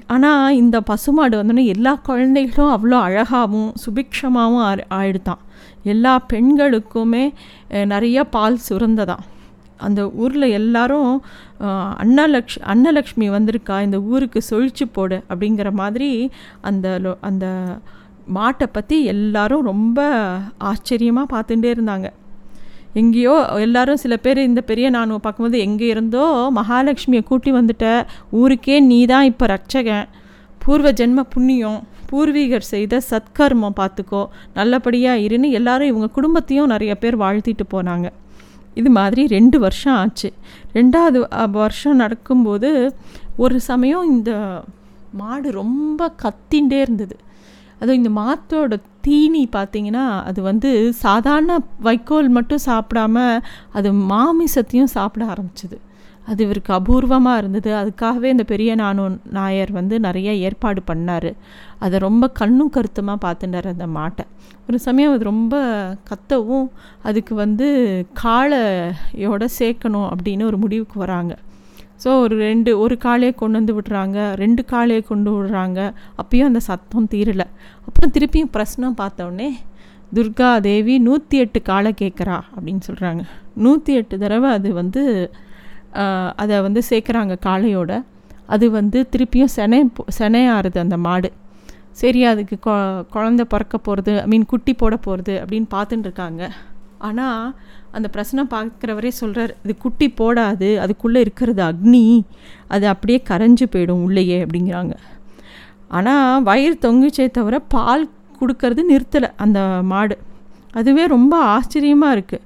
ஆனால் 0.08 0.56
இந்த 0.56 0.78
பசுமாடு 0.82 1.36
வந்தோடனே 1.44 1.66
எல்லா 1.66 1.94
குழந்தைகளும் 2.08 2.74
அவ்வளோ 2.76 2.98
அழகாகவும் 3.08 3.70
சுபிக்ஷமாகவும் 3.86 4.82
ஆயிடுதான். 4.90 5.42
எல்லா 5.84 6.14
பெண்களுக்குமே 6.34 7.24
நிறைய 7.86 8.24
பால் 8.36 8.58
சுரந்ததான் 8.70 9.24
அந்த 9.78 10.02
ஊரில் 10.10 10.48
எல்லாரும் 10.60 11.12
அன்னலக்ஷ் 12.04 12.60
அன்னலக்ஷ்மி 12.74 13.28
வந்திருக்கா 13.36 13.78
இந்த 13.82 13.98
ஊருக்கு 14.02 14.42
சொழிச்சு 14.50 14.86
போடு 14.92 15.18
அப்படிங்கிற 15.30 15.72
மாதிரி 15.72 16.10
அந்த 16.62 17.18
அந்த 17.22 17.46
மாட்டை 18.36 18.68
பற்றி 18.72 18.98
எல்லாரும் 19.04 19.68
ரொம்ப 19.72 20.00
ஆச்சரியமாக 20.58 21.28
பார்த்துட்டே 21.34 21.72
இருந்தாங்க. 21.76 22.08
எங்கேயோ 23.00 23.34
எல்லாரும் 23.66 24.02
சில 24.04 24.16
பேர் 24.26 24.40
இந்த 24.50 24.62
பெரிய 24.70 24.90
நான் 24.96 25.12
பார்க்கும்போது 25.26 25.60
எங்கே 25.68 25.88
இருந்தோ 25.94 26.26
மகாலட்சுமியை 26.60 27.24
கூட்டி 27.30 27.52
வந்துட்ட 27.52 27.88
ஊருக்கே 28.42 28.78
நீ 28.92 29.00
தான் 29.14 29.28
இப்போ 29.32 29.46
ரட்சகன் 29.54 30.08
பூர்வ 30.66 30.90
ஜென்ம 31.00 31.24
புண்ணியம் 31.34 31.80
பூர்வீகர் 32.10 32.66
செய்த 32.74 33.02
சத்கர்மம் 33.10 33.78
பார்த்துக்கோ. 33.80 34.22
நல்லபடியாக 34.58 35.24
இருன்னு 35.26 35.48
எல்லாரும் 35.60 35.92
இவங்க 35.92 36.08
குடும்பத்தையும் 36.18 36.72
நிறைய 36.74 36.94
பேர் 36.96 37.18
வாழ்த்திட்டு 37.24 37.66
போனாங்க. 37.74 38.08
இது 38.80 38.90
மாதிரி 38.90 39.22
ரெண்டு 39.36 39.58
வருஷம் 39.60 39.96
ஆச்சு. 40.02 40.30
ரெண்டாவது 40.78 41.20
வருஷம் 41.60 42.02
நடக்கும்போது 42.04 42.70
ஒரு 43.44 43.58
சமயம் 43.70 44.10
இந்த 44.16 44.32
மாடு 45.22 45.50
ரொம்ப 45.62 46.10
கத்தின்ண்டே 46.24 46.80
இருந்தது. 46.86 47.16
அதுவும் 47.80 48.00
இந்த 48.02 48.12
மாத்தோட 48.22 48.80
தீனி 49.02 49.50
பார்த்திங்கன்னா 49.56 50.06
அது 50.30 50.42
வந்து 50.42 50.70
சாதாரண 50.94 51.58
வைக்கோல் 51.80 52.30
மட்டும் 52.30 52.66
சாப்பிடாம 52.66 53.18
அது 53.72 53.92
மாமிசத்தையும் 53.94 54.94
சாப்பிட 54.98 55.26
ஆரம்பிச்சிது. 55.26 55.78
அது 56.28 56.44
இவருக்கு 56.44 56.72
அபூர்வமாக 56.74 57.38
இருந்தது. 57.38 57.72
அதுக்காகவே 57.74 58.24
இந்த 58.24 58.44
பெரிய 58.44 58.76
நானு 58.76 59.04
நாயர் 59.38 59.72
வந்து 59.72 59.96
நிறைய 60.00 60.30
ஏற்பாடு 60.34 60.82
பண்ணார். 60.92 61.30
அதை 61.80 62.00
ரொம்ப 62.00 62.30
கண்ணும் 62.30 62.70
கருத்துமாக 62.70 63.20
பார்த்துட்டார் 63.26 63.68
அந்த 63.74 63.88
மாட்டை. 63.98 64.26
ஒரு 64.68 64.80
சமயம் 64.80 65.14
அது 65.14 65.24
ரொம்ப 65.24 65.56
கத்தவும் 66.10 66.68
அதுக்கு 67.02 67.36
வந்து 67.36 67.68
காளையோட 68.24 69.46
சேர்க்கணும் 69.60 70.08
அப்படின்னு 70.14 70.44
ஒரு 70.44 70.58
முடிவுக்கு 70.58 71.00
வராங்க. 71.00 71.36
ஸோ 72.04 72.10
ஒரு 72.24 72.36
ரெண்டு 72.48 72.72
ஒரு 72.84 72.96
காலையை 73.06 73.34
கொண்டு 73.42 73.58
வந்து 73.60 73.74
விடுறாங்க 73.78 74.18
ரெண்டு 74.42 74.62
காலையை 74.72 75.02
கொண்டு 75.12 75.30
விடுறாங்க. 75.36 75.80
அப்பயும் 76.22 76.50
அந்த 76.50 76.62
சத்தம் 76.70 77.08
தீரலை. 77.14 77.48
அப்புறம் 77.88 78.14
திருப்பியும் 78.16 78.52
பிரச்சனம் 78.56 78.98
பார்த்தோடனே 79.02 79.50
துர்கா 80.18 80.50
தேவி 80.68 80.96
நூற்றி 81.08 81.36
எட்டு 81.44 81.60
காளை 81.70 81.92
கேட்குறா 82.02 82.38
அப்படின்னு 82.56 82.84
சொல்கிறாங்க 82.90 83.24
நூற்றி 83.66 83.94
எட்டு 84.00 84.16
தடவை 84.24 84.50
அது 84.58 84.70
வந்து 84.82 85.02
அதை 86.42 86.56
வந்து 86.68 86.82
சேர்க்குறாங்க 86.90 87.34
காளையோட. 87.48 87.92
அது 88.54 88.66
வந்து 88.78 89.00
திருப்பியும் 89.14 89.54
செனை 89.58 89.80
செனையாறுது 90.20 90.80
அந்த 90.86 90.98
மாடு. 91.06 91.30
சரி 92.00 92.22
அதுக்கு 92.32 92.56
கொ 92.66 92.72
குழந்த 93.14 93.42
பிறக்க 93.52 93.76
போகிறது 93.86 94.14
ஐ 94.24 94.28
மீன் 94.32 94.48
குட்டி 94.54 94.74
போட 94.82 94.96
போகிறது 95.06 95.34
அப்படின்னு 95.42 95.68
பார்த்துட்டுருக்காங்க 95.76 96.44
ஆனால் 97.08 97.54
அந்த 97.92 98.08
பிரச்சனை 98.14 98.44
பார்க்குறவரே 98.54 99.12
சொல்கிறார் 99.22 99.52
இது 99.64 99.74
குட்டி 99.78 100.08
போடாது 100.20 100.70
அதுக்குள்ளே 100.84 101.20
இருக்கிறது 101.26 101.62
அக்னி 101.70 102.06
அது 102.68 102.86
அப்படியே 102.94 103.20
கரைஞ்சு 103.30 103.66
போயிடும் 103.74 104.04
உள்ளேயே 104.08 104.38
அப்படிங்கிறாங்க. 104.46 104.96
ஆனால் 105.98 106.44
வயிறு 106.50 106.78
தொங்குச்சே 106.86 107.26
தவிர 107.38 107.60
பால் 107.76 108.06
கொடுக்கறது 108.40 108.84
நிறுத்தலை 108.92 109.30
அந்த 109.44 109.60
மாடு. 109.92 110.16
அதுவே 110.80 111.04
ரொம்ப 111.16 111.36
ஆச்சரியமாக 111.56 112.16
இருக்குது 112.18 112.44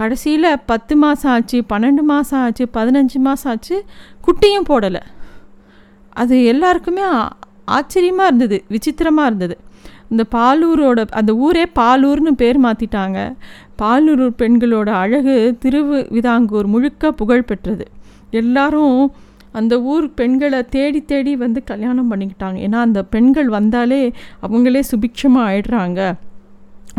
கடைசியில் 0.00 0.48
பத்து 0.70 0.94
மாதம் 1.02 1.30
ஆச்சு 1.34 1.58
பன்னெண்டு 1.70 2.02
மாதம் 2.10 2.42
ஆச்சு 2.46 2.64
பதினஞ்சு 2.76 3.18
மாதம் 3.26 3.50
ஆச்சு 3.52 3.76
குட்டியும் 4.26 4.68
போடலை. 4.70 5.02
அது 6.22 6.34
எல்லாருக்குமே 6.52 7.04
ஆச்சரியமாக 7.76 8.28
இருந்தது 8.30 8.58
விசித்திரமாக 8.74 9.30
இருந்தது. 9.30 9.56
இந்த 10.12 10.24
பாலூரோட 10.34 11.00
அந்த 11.20 11.32
ஊரே 11.46 11.64
பாலூர்னு 11.78 12.32
பேர் 12.42 12.58
மாற்றிட்டாங்க 12.66 13.18
பாலூர் 13.80 14.26
பெண்களோட 14.40 14.88
அழகு 15.02 15.34
திருவு 15.62 15.98
விதாங்கூர் 16.16 16.68
முழுக்க 16.74 17.12
புகழ் 17.20 17.48
பெற்றது. 17.50 17.84
எல்லாரும் 18.40 18.98
அந்த 19.58 19.74
ஊர் 19.92 20.06
பெண்களை 20.14 20.60
தேடி 20.74 21.00
தேடி 21.10 21.32
வந்து 21.42 21.60
கல்யாணம் 21.64 22.08
பண்ணிக்கிட்டாங்க. 22.12 22.58
ஏன்னா 22.66 22.78
அந்த 22.86 23.00
பெண்கள் 23.14 23.48
வந்தாலே 23.48 24.00
அவங்களே 24.46 24.82
சுபிக்ஷமாக 24.90 25.48
ஆயிடுறாங்க 25.50 26.00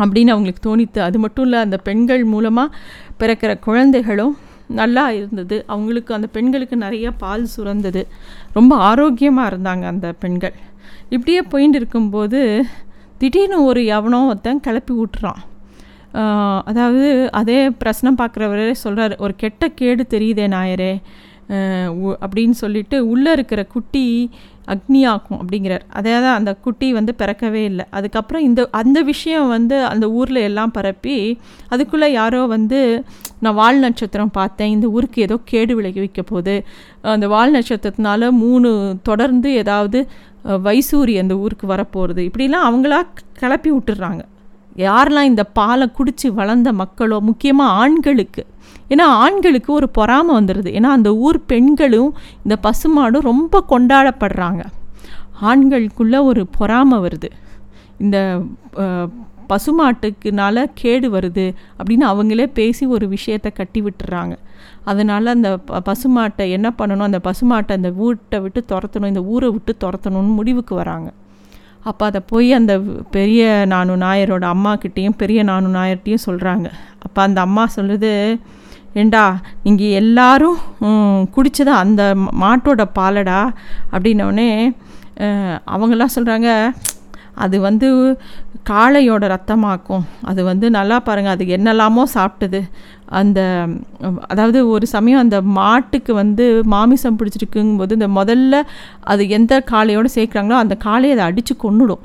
அப்படின்னு 0.02 0.32
அவங்களுக்கு 0.34 0.62
தோணித்து 0.68 0.98
அது 0.98 1.18
மட்டும் 1.18 1.44
இல்லை 1.44 1.58
அந்த 1.66 1.76
பெண்கள் 1.88 2.24
மூலமாக 2.24 2.76
பிறக்கிற 3.20 3.52
குழந்தைகளும் 3.66 4.34
நல்லா 4.80 5.04
இருந்தது. 5.18 5.56
அவங்களுக்கு 5.66 6.10
அந்த 6.14 6.28
பெண்களுக்கு 6.36 6.76
நிறைய 6.76 7.06
பால் 7.22 7.46
சுரந்தது. 7.56 8.02
ரொம்ப 8.52 8.72
ஆரோக்கியமாக 8.88 9.50
இருந்தாங்க 9.52 9.84
அந்த 9.92 10.08
பெண்கள். 10.24 10.56
இப்படியே 11.14 11.42
போயின்னு 11.52 11.78
இருக்கும்போது 11.80 12.40
திடீர்னு 13.18 13.58
ஒரு 13.70 13.80
எவனோ 13.96 14.20
ஒருத்தன் 14.26 14.64
கிளப்பி 14.66 14.94
விட்டுறான் 14.98 15.40
அதாவது 16.64 17.28
அதே 17.32 17.70
பிரச்சனை 17.70 18.14
பார்க்குறவரே 18.18 18.70
சொல்கிறார் 18.72 19.16
ஒரு 19.16 19.34
கெட்ட 19.36 19.68
கேடு 19.68 20.06
தெரியுதே 20.10 20.46
நாயரே 20.48 20.92
உ- 21.88 22.16
அப்படின்னு 22.20 22.50
சொல்லிட்டு 22.50 23.08
உள்ளே 23.08 23.32
இருக்கிற 23.32 23.64
குட்டி 23.64 24.30
அக்னியாக்கும் 24.68 25.38
அப்படிங்கிறார். 25.40 25.80
அதே 25.88 26.12
தான் 26.12 26.34
அந்த 26.34 26.54
குட்டி 26.54 26.92
வந்து 26.92 27.14
பிறக்கவே 27.18 27.64
இல்லை. 27.64 27.84
அதுக்கப்புறம் 27.90 28.42
இந்த 28.42 28.68
அந்த 28.70 29.02
விஷயம் 29.02 29.48
வந்து 29.48 29.84
அந்த 29.84 30.10
ஊரில் 30.10 30.36
எல்லாம் 30.36 30.70
பரப்பி 30.70 31.38
அதுக்குள்ளே 31.68 32.12
யாரோ 32.12 32.46
வந்து 32.46 33.04
நான் 33.38 33.54
வால் 33.54 33.78
நட்சத்திரம் 33.78 34.30
பார்த்தேன் 34.30 34.70
இந்த 34.70 34.86
ஊருக்கு 34.88 35.22
ஏதோ 35.22 35.38
கேடு 35.44 35.74
விளைவிக்க 35.74 36.22
போகுது. 36.22 36.64
அந்த 37.02 37.28
வால் 37.28 37.54
நட்சத்திரத்தினால 37.54 38.30
மூணு 38.30 38.96
தொடர்ந்து 39.02 39.52
ஏதாவது 39.54 40.06
வைசூரி 40.44 41.18
அந்த 41.18 41.36
ஊருக்கு 41.36 41.66
வரப்போகிறது 41.66 42.22
இப்படிலாம் 42.22 42.68
அவங்களா 42.68 43.00
கிளப்பி 43.32 43.70
விட்டுடுறாங்க. 43.72 44.22
யாரெல்லாம் 44.76 45.20
இந்த 45.20 45.44
பாலை 45.44 45.90
குடித்து 45.90 46.34
வளர்ந்த 46.34 46.72
மக்களோ 46.72 47.20
முக்கியமாக 47.20 47.70
ஆண்களுக்கு. 47.70 48.46
ஏன்னா 48.88 49.00
ஆண்களுக்கு 49.00 49.72
ஒரு 49.72 49.88
பொறாமை 49.88 50.36
வந்துடுது 50.36 50.78
ஏன்னா 50.78 50.82
அந்த 50.82 51.16
ஊர் 51.16 51.46
பெண்களும் 51.46 52.16
இந்த 52.44 52.58
பசுமாடும் 52.62 53.20
ரொம்ப 53.20 53.64
கொண்டாடப்படுறாங்க. 53.68 54.64
ஆண்களுக்குள்ளே 55.42 56.22
ஒரு 56.22 56.46
பொறாமை 56.46 56.98
வருது. 56.98 57.30
இந்த 57.98 58.42
பசுமாட்டுக்குனால 59.48 60.66
கேடு 60.74 61.10
வருது 61.10 61.54
அப்படின்னு 61.82 62.02
அவங்களே 62.02 62.46
பேசி 62.46 62.86
ஒரு 62.86 63.08
விஷயத்தை 63.08 63.50
கட்டி 63.50 63.82
விட்டுறாங்க. 63.82 64.36
அதனால் 64.84 65.26
அந்த 65.26 65.58
ப- 65.58 65.82
பசுமாட்டை 65.84 66.50
என்ன 66.50 66.72
பண்ணணும்? 66.78 66.98
அந்த 66.98 67.20
பசுமாட்டை 67.24 67.72
அந்த 67.72 67.90
வீட்டை 67.90 68.40
விட்டு 68.40 68.64
துரத்தணும் 68.68 69.06
இந்த 69.06 69.22
ஊரை 69.22 69.50
விட்டு 69.50 69.76
துரத்தணும்னு 69.80 70.34
முடிவுக்கு 70.34 70.74
வராங்க. 70.74 71.12
அப்போ 71.84 72.06
அதை 72.06 72.20
போய் 72.20 72.52
அந்த 72.52 72.78
பெரிய 73.10 73.64
நானு 73.66 73.96
நாயரோட 73.96 74.44
அம்மாக்கிட்டேயும் 74.46 75.16
பெரிய 75.16 75.42
நானு 75.42 75.68
நாயர்கிட்டையும் 75.68 76.26
சொல்கிறாங்க 76.26 76.66
அப்போ 76.98 77.22
அந்த 77.22 77.40
அம்மா 77.40 77.68
சொல்லுது 77.76 78.38
ஏண்டா 78.94 79.24
நீங்கள் 79.62 79.86
எல்லாரும் 79.86 80.58
குடித்தது 81.30 81.70
அந்த 81.70 82.14
மாட்டோட 82.40 82.84
பாலடா? 82.94 83.40
அப்படின்னோடனே 83.92 84.74
அவங்களாம் 85.66 86.14
சொல்கிறாங்க 86.14 86.48
அது 87.34 87.60
வந்து 87.60 87.88
காளையோட 88.70 89.24
ரத்தமாக்கும். 89.34 90.04
அது 90.22 90.40
வந்து 90.44 90.70
நல்லா 90.70 90.96
பாருங்கள் 90.98 91.34
அது 91.34 91.44
என்னெல்லாமோ 91.56 92.02
சாப்பிட்டது. 92.14 92.60
அந்த 93.20 93.40
அதாவது 94.32 94.58
ஒரு 94.68 94.86
சமயம் 94.86 95.22
அந்த 95.22 95.42
மாட்டுக்கு 95.42 96.14
வந்து 96.14 96.62
மாமிசம் 96.74 97.18
பிடிச்சிருக்குங்கும்போது 97.18 97.92
இந்த 97.92 98.08
முதல்ல 98.08 98.62
அது 99.00 99.22
எந்த 99.28 99.62
காளையோடு 99.72 100.10
சேர்க்குறாங்களோ 100.16 100.58
அந்த 100.64 100.76
காளையை 100.84 101.14
அதை 101.16 101.24
அடித்து 101.24 101.56
கொன்னுடும். 101.64 102.04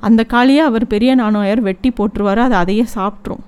அந்த 0.00 0.22
காளையை 0.32 0.62
அவர் 0.68 0.86
பெரிய 0.86 1.14
நாணயர் 1.14 1.60
வெட்டி 1.60 1.92
போட்டுருவார் 1.98 2.46
அது 2.46 2.54
அதையே 2.54 2.86
சாப்பிட்ரும். 2.94 3.42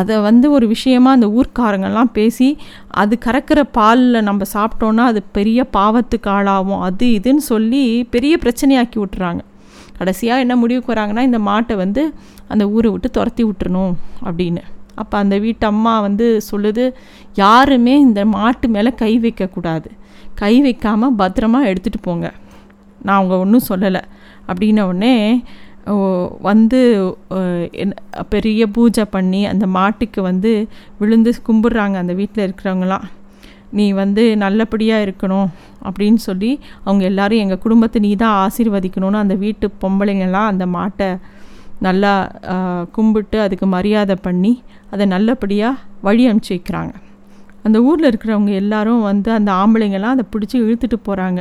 அதை 0.00 0.14
வந்து 0.20 0.50
ஒரு 0.50 0.66
விஷயமா 0.66 1.10
அந்த 1.10 1.26
ஊர்க்காரங்கெல்லாம் 1.38 2.10
பேசி 2.12 2.58
அது 3.02 3.18
கறக்கிற 3.26 3.60
பாலில் 3.78 4.26
நம்ம 4.28 4.44
சாப்பிட்டோன்னா 4.54 5.04
அது 5.10 5.22
பெரிய 5.22 5.66
பாவத்துக்கு 5.76 6.30
ஆளாகும் 6.36 6.80
அது 6.80 7.06
இதுன்னு 7.18 7.44
சொல்லி 7.52 7.82
பெரிய 8.14 8.36
பிரச்சனையாக்கி 8.44 8.98
விட்டுறாங்க. 9.02 9.42
கடைசியாக 9.96 10.40
என்ன 10.40 10.56
முடிவுக்கு 10.56 10.92
வராங்கன்னா 10.92 11.18
இந்த 11.18 11.38
மாட்டை 11.38 11.74
வந்து 11.76 12.14
அந்த 12.48 12.68
ஊரை 12.68 12.90
விட்டு 12.90 13.10
துரத்தி 13.10 13.44
விட்டுறணும் 13.44 13.94
அப்படின்னு. 14.24 14.62
அப்போ 14.94 15.18
அந்த 15.18 15.38
வீட்டு 15.38 15.66
அம்மா 15.66 16.00
வந்து 16.00 16.40
சொல்லுது 16.52 16.92
யாருமே 17.34 17.98
இந்த 17.98 18.24
மாட்டு 18.24 18.68
மேலே 18.68 18.90
கை 18.90 19.18
வைக்கக்கூடாது 19.18 19.84
கை 20.34 20.60
வைக்காமல் 20.60 21.14
பத்திரமா 21.14 21.64
எடுத்துகிட்டு 21.64 22.02
போங்க. 22.02 22.32
நான் 23.02 23.16
அவங்க 23.16 23.38
ஒன்றும் 23.38 23.62
சொல்லலை. 23.68 24.02
அப்படின்ன 24.48 24.80
உடனே 24.82 25.44
வந்து 26.40 27.16
என்ன- 27.72 28.02
பெரிய 28.28 28.66
பூஜை 28.66 29.04
பண்ணி 29.04 29.46
அந்த 29.46 29.66
மாட்டுக்கு 29.66 30.22
வந்து 30.22 30.68
விழுந்து 30.98 31.34
கும்பிட்றாங்க 31.48 31.94
அந்த 31.94 32.12
வீட்டில் 32.12 32.52
இருக்கிறவங்களாம் 32.52 33.02
நீ 33.74 33.92
வந்து 33.92 34.36
நல்லபடியாக 34.36 35.04
இருக்கணும் 35.04 35.48
அப்படின்னு 35.82 36.14
சொல்லி 36.14 36.60
அவங்க 36.84 37.04
எல்லாரும் 37.04 37.38
எங்கள் 37.38 37.58
குடும்பத்தை 37.58 38.00
நீ 38.00 38.16
தான் 38.16 38.46
ஆசீர்வதிக்கணும்னு 38.46 39.16
அந்த 39.16 39.34
வீட்டு 39.34 39.70
பொம்பளைங்கள்லாம் 39.82 40.46
அந்த 40.46 40.66
மாட்டை 40.66 41.18
நல்லா 41.80 42.12
கும்பிட்டு 42.92 43.40
அதுக்கு 43.40 43.66
மரியாதை 43.66 44.14
பண்ணி 44.22 44.62
அதை 44.90 45.06
நல்லபடியாக 45.06 45.76
வழி 46.00 46.28
அனுப்பிச்சி 46.28 46.54
வைக்கிறாங்க. 46.54 46.92
அந்த 47.62 47.82
ஊரில் 47.82 48.10
இருக்கிறவங்க 48.10 48.54
எல்லாரும் 48.54 49.00
வந்து 49.00 49.32
அந்த 49.32 49.52
ஆம்பளைங்கெல்லாம் 49.52 50.14
அதை 50.16 50.24
பிடிச்சி 50.32 50.56
இழுத்துட்டு 50.60 50.98
போகிறாங்க 51.04 51.40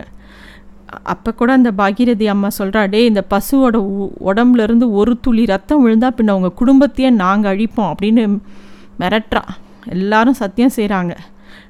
அப்போ 1.04 1.32
கூட 1.32 1.52
அந்த 1.54 1.72
பாகீரதி 1.72 2.26
அம்மா 2.26 2.48
சொல்கிறா 2.58 2.90
டே 2.90 3.06
இந்த 3.06 3.26
பசுவோட 3.30 3.76
உ- 3.76 4.12
ஒரு 4.96 5.18
துளி 5.22 5.46
ரத்தம் 5.46 5.88
விழுந்தா 5.88 6.12
பின்ன 6.18 6.28
அவங்க 6.28 6.52
குடும்பத்தையே 6.52 7.10
நாங்கள் 7.10 7.58
அழிப்போம் 7.58 7.94
அப்படின்னு 7.94 8.24
மிரட்டுறா. 9.00 9.44
எல்லாரும் 9.86 10.34
சத்தியம் 10.34 10.76
செய்கிறாங்க 10.76 11.14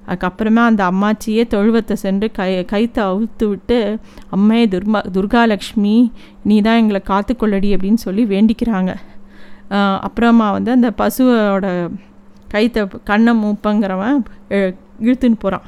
அதுக்கப்புறமா 0.07 0.63
அந்த 0.69 0.83
அம்மாச்சியே 0.91 1.43
தொழுவத்தை 1.53 1.95
சென்று 2.03 2.27
கை 2.37 2.47
கைத்தை 2.71 3.01
அவுத்து 3.11 3.45
விட்டு 3.51 3.77
அம்மே 4.37 4.59
துர்மா 4.73 4.99
துர்காலக்ஷ்மி 5.17 5.95
நீ 6.49 6.55
தான் 6.61 6.79
எங்களை 6.81 7.01
காத்துக்கொள்ளடி 7.11 7.69
அப்படின்னு 7.75 8.01
சொல்லி 8.05 8.25
வேண்டிக்கிறாங்க. 8.33 8.93
அப்புறமா 10.07 10.47
வந்து 10.55 10.71
அந்த 10.77 10.89
பசுவோட 11.01 11.67
கைத்தை 12.53 12.81
கண்ணை 13.09 13.33
மூப்பங்கிறவன் 13.43 14.19
இழுத்துன்னு 15.05 15.39
போகிறான் 15.43 15.67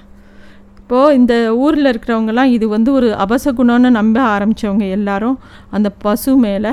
இப்போது 0.80 1.16
இந்த 1.20 1.34
ஊரில் 1.62 1.92
இருக்கிறவங்கலாம் 1.92 2.52
இது 2.56 2.66
வந்து 2.74 2.90
ஒரு 2.98 3.08
அபசகுணம்னு 3.24 3.90
நம்ப 4.00 4.18
ஆரம்பித்தவங்க 4.34 4.88
எல்லாரும் 4.98 5.38
அந்த 5.76 5.90
பசு 6.04 6.34
மேலே 6.44 6.72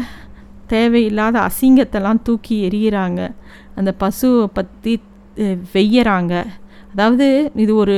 தேவையில்லாத 0.73 1.37
அசிங்கத்தெல்லாம் 1.49 2.21
தூக்கி 2.27 2.57
எறிகிறாங்க 2.67 3.21
அந்த 3.79 3.91
பசுவை 4.03 4.45
பற்றி 4.59 4.95
வெய்யறாங்க. 5.75 6.35
அதாவது 6.93 7.27
இது 7.65 7.73
ஒரு 7.83 7.97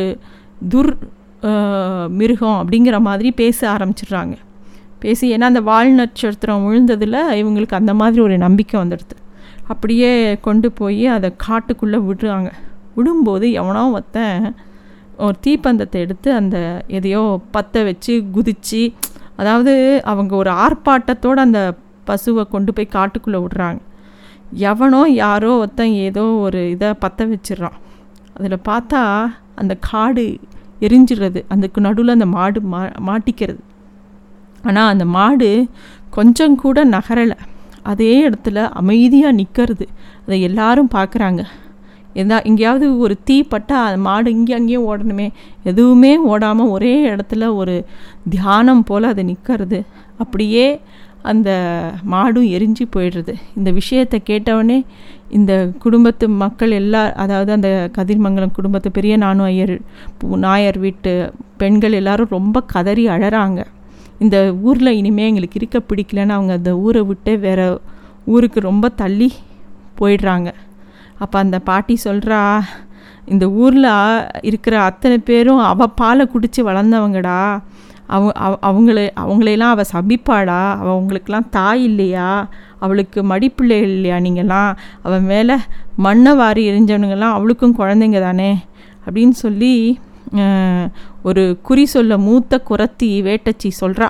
துர் 0.73 0.93
மிருகம் 2.19 2.59
அப்படிங்கிற 2.61 2.99
மாதிரி 3.07 3.31
பேச 3.41 3.59
ஆரம்பிச்சிடுறாங்க. 3.73 4.35
பேசி 5.03 5.25
ஏன்னா 5.35 5.49
அந்த 5.53 5.63
வால் 5.69 5.91
நட்சத்திரம் 6.01 6.63
விழுந்ததில் 6.67 7.19
இவங்களுக்கு 7.41 7.75
அந்த 7.81 7.93
மாதிரி 8.01 8.21
ஒரு 8.27 8.37
நம்பிக்கை 8.45 8.77
வந்துடுது. 8.83 9.17
அப்படியே 9.73 10.13
கொண்டு 10.47 10.69
போய் 10.79 11.05
அதை 11.17 11.29
காட்டுக்குள்ளே 11.47 11.99
விடுறாங்க. 12.09 12.49
விடும்போது 12.97 13.47
எவனோ 13.61 13.83
ஒருத்தன் 13.97 14.47
ஒரு 15.25 15.37
தீப்பந்தத்தை 15.47 15.99
எடுத்து 16.05 16.29
அந்த 16.41 16.57
எதையோ 16.99 17.23
பற்ற 17.57 17.83
வச்சு 17.89 18.15
குதிச்சு 18.37 18.83
அதாவது 19.41 19.75
அவங்க 20.13 20.33
ஒரு 20.43 20.51
ஆர்ப்பாட்டத்தோடு 20.65 21.41
அந்த 21.47 21.61
பசுவை 22.09 22.45
கொண்டு 22.55 22.71
போய் 22.77 22.95
காட்டுக்குள்ளே 22.97 23.39
விடுறாங்க. 23.45 23.81
எவனோ 24.71 25.01
யாரோ 25.25 25.53
ஒருத்தன் 25.63 25.95
ஏதோ 26.09 26.25
ஒரு 26.47 26.61
இதை 26.75 26.91
பற்ற 27.05 27.27
வச்சிடுறான். 27.33 27.79
அதில் 28.37 28.65
பார்த்தா 28.69 29.03
அந்த 29.61 29.75
காடு 29.91 30.25
எரிஞ்சிடுறது. 30.87 31.41
அதுக்கு 31.55 31.81
நடுவில் 31.87 32.17
அந்த 32.17 32.29
மாடு 32.37 32.61
மா 32.73 32.81
மாட்டிக்கிறது. 33.09 33.61
ஆனால் 34.69 34.91
அந்த 34.93 35.05
மாடு 35.17 35.51
கொஞ்சம் 36.17 36.57
கூட 36.63 36.79
நகரலை. 36.95 37.37
அதே 37.93 38.13
இடத்துல 38.29 38.59
அமைதியாக 38.81 39.39
நிற்கிறது 39.41 39.87
அதை 40.25 40.37
எல்லாரும் 40.49 40.91
பார்க்குறாங்க 40.97 41.43
எதா 42.23 42.37
எங்கேயாவது 42.49 42.87
ஒரு 43.05 43.15
தீ 43.29 43.37
பட்டால் 43.53 43.87
அந்த 43.89 44.01
மாடு 44.09 44.29
இங்கே 44.31 44.55
அங்கேயும் 44.59 44.87
ஓடணுமே. 44.91 45.27
எதுவுமே 45.71 46.13
ஓடாமல் 46.33 46.73
ஒரே 46.77 46.93
இடத்துல 47.13 47.47
ஒரு 47.61 47.75
தியானம் 48.35 48.85
போல் 48.89 49.11
அது 49.13 49.25
நிற்கிறது 49.31 49.81
அப்படியே 50.23 50.67
அந்த 51.31 51.51
மாடும் 52.13 52.49
எரிஞ்சு 52.57 52.85
போயிடுறது. 52.95 53.35
இந்த 53.59 53.71
விஷயத்தை 53.81 54.19
கேட்டவொடனே 54.31 54.79
இந்த 55.35 55.71
குடும்பத்து 55.79 56.29
மக்கள் 56.29 56.71
எல்லா 56.71 57.13
அதாவது 57.13 57.53
அந்த 57.53 57.91
கதிர்மங்கலம் 57.99 58.53
குடும்பத்து 58.53 58.91
பெரிய 58.91 59.17
நானு 59.17 59.43
ஐயர் 59.43 59.79
பு- 60.25 60.37
நாயர் 60.37 60.79
வீட்டு 60.79 61.33
பெண்கள் 61.57 61.93
எல்லாரும் 61.93 62.27
ரொம்ப 62.31 62.63
கதறி 62.63 63.07
அழறாங்க. 63.07 63.65
இந்த 64.19 64.55
ஊரில் 64.61 64.97
இனிமேல் 64.97 65.27
எங்களுக்கு 65.27 65.61
இருக்க 65.61 65.83
பிடிக்கலன்னு 65.89 66.29
அவங்க 66.29 66.53
அந்த 66.53 66.79
ஊரை 66.79 67.03
விட்டு 67.03 67.39
வேற 67.39 67.81
ஊருக்கு 68.25 68.61
ரொம்ப 68.61 68.89
தள்ளி 68.89 69.33
போயிடுறாங்க. 70.01 70.53
அப்போ 71.19 71.39
அந்த 71.39 71.59
பாட்டி 71.59 71.99
சொல்கிறா 72.05 72.61
இந்த 73.25 73.51
ஊரில் 73.51 74.27
இருக்கிற 74.43 74.81
அத்தனை 74.81 75.19
பேரும் 75.19 75.59
அவ 75.59 75.87
பாலை 75.87 76.27
குடித்து 76.27 76.71
வளர்ந்தவங்கடா. 76.71 77.63
அவ 78.07 78.33
அவ- 78.33 78.59
அவங்கள 78.63 79.09
அவங்களையெல்லாம் 79.21 79.73
அவள் 79.75 79.85
சபிப்பாடா 79.93 80.71
அவள் 80.71 80.93
அவங்களுக்கெல்லாம் 80.93 81.49
தாய் 81.51 81.85
இல்லையா? 81.85 82.49
அவளுக்கு 82.85 83.21
மடிப்பிள்ளை 83.23 83.79
இல்லையா 83.89 84.17
நீங்களாம் 84.17 84.71
அவன் 85.03 85.25
மேலே 85.25 85.57
மண்ணை 85.97 86.33
வாரி 86.35 86.63
எரிஞ்சவனுங்கெல்லாம் 86.71 87.37
அவளுக்கும் 87.39 87.77
குழந்தைங்க 87.79 88.21
தானே? 88.21 88.51
அப்படின்னு 89.07 89.35
சொல்லி 89.45 89.75
ஒரு 91.23 91.43
குறி 91.63 91.85
சொல்ல 91.87 92.19
மூத்த 92.19 92.61
குரத்தி 92.69 93.09
வேட்டச்சி 93.27 93.71
சொல்கிறா 93.81 94.09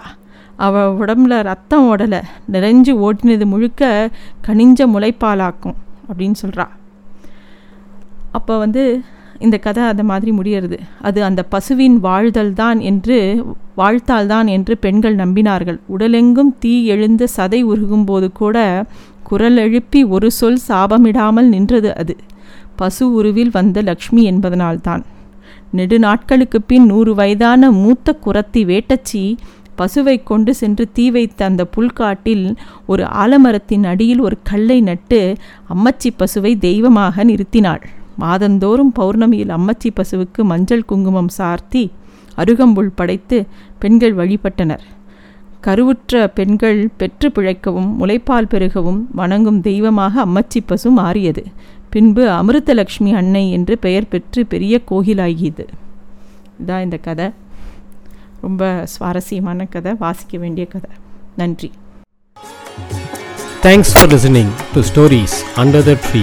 அவள் 0.56 0.90
உடம்புல 1.00 1.42
ரத்தம் 1.42 1.86
ஓடலை. 1.90 2.20
நிறைஞ்சு 2.52 2.92
ஓடினது 3.06 3.46
முழுக்க 3.46 4.10
கனிஞ்ச 4.46 4.80
முளைப்பாலாக்கும் 4.94 5.78
அப்படின்னு 6.08 6.34
சொல்கிறா 6.42 6.66
அப்போ 8.32 8.58
வந்து 8.58 8.84
இந்த 9.44 9.56
கதை 9.58 9.82
அந்த 9.92 10.02
மாதிரி 10.02 10.30
முடியறது. 10.38 10.78
அது 11.08 11.20
அந்த 11.28 11.40
பசுவின் 11.54 11.96
வாழ்தல் 12.06 12.52
தான் 12.52 12.78
என்று 12.90 13.18
வாழ்த்தால் 13.74 14.30
தான் 14.32 14.48
என்று 14.56 14.74
பெண்கள் 14.76 15.16
நம்பினார்கள். 15.16 15.78
உடலெங்கும் 15.94 16.52
தீ 16.58 16.74
எழுந்த 16.94 17.28
சதை 17.36 17.60
உருகும் 17.72 18.06
போது 18.10 18.28
கூட 18.32 18.58
குரல் 19.22 19.58
எழுப்பி 19.64 20.00
ஒரு 20.14 20.28
சொல் 20.40 20.62
சாபமிடாமல் 20.68 21.48
நின்றது 21.54 21.90
அது. 22.02 22.14
பசு 22.76 23.04
உருவில் 23.12 23.52
வந்த 23.56 23.78
லக்ஷ்மி 23.82 24.22
என்பதனால்தான் 24.30 25.02
நெடு 25.70 25.96
நாட்களுக்கு 25.98 26.58
பின் 26.62 26.86
நூறு 26.86 27.12
வயதான 27.14 27.70
மூத்த 27.80 28.16
குரத்தி 28.24 28.60
வேட்டச்சி 28.70 29.22
பசுவை 29.78 30.14
கொண்டு 30.22 30.52
சென்று 30.54 30.84
தீ 30.96 31.04
வைத்த 31.10 31.40
அந்த 31.44 31.62
புல்காட்டில் 31.74 32.44
ஒரு 32.86 33.04
ஆலமரத்தின் 33.22 33.84
அடியில் 33.92 34.20
ஒரு 34.20 34.36
கல்லை 34.50 34.78
நட்டு 34.80 35.20
அம்மச்சி 35.68 36.10
பசுவை 36.18 36.52
தெய்வமாக 36.58 37.24
நிறுத்தினாள். 37.24 37.82
மாதந்தோறும் 38.18 38.92
பௌர்ணமியில் 38.98 39.48
அம்மச்சி 39.48 39.92
பசுவுக்கு 39.96 40.42
மஞ்சள் 40.42 40.84
குங்குமம் 40.84 41.28
சார்த்தி 41.28 41.92
அருகம்புல் 42.36 42.90
படைத்து 42.94 43.46
பெண்கள் 43.78 44.16
வழிபட்டனர். 44.16 44.84
கருவுற்ற 45.60 46.28
பெண்கள் 46.28 46.90
பெற்று 46.96 47.28
பிழைக்கவும் 47.34 47.90
முளைப்பால் 48.00 48.48
பெருகவும் 48.50 49.00
வணங்கும் 49.12 49.60
தெய்வமாக 49.60 50.20
அம்மச்சி 50.20 50.60
பசு 50.60 50.90
மாறியது. 50.90 51.44
பின்பு 51.90 52.28
அமிர்தலக்ஷ்மி 52.28 53.14
அன்னை 53.14 53.52
என்று 53.52 53.78
பெயர் 53.78 54.08
பெற்று 54.08 54.46
பெரிய 54.46 54.80
கோகிலாகியது. 54.90 55.66
இதான் 56.62 56.82
இந்த 56.82 56.96
கதை. 56.96 57.30
ரொம்ப 58.40 58.86
சுவாரஸ்யமான 58.86 59.64
கதை. 59.64 59.92
வாசிக்க 59.98 60.38
வேண்டிய 60.38 60.66
கதை. 60.66 60.90
நன்றி. 61.36 61.72
Thanks 63.62 63.92
for 63.94 64.08
listening 64.08 64.52
to 64.74 64.80
stories 64.80 65.36
under 65.56 65.82
the 65.82 65.96
tree 66.08 66.22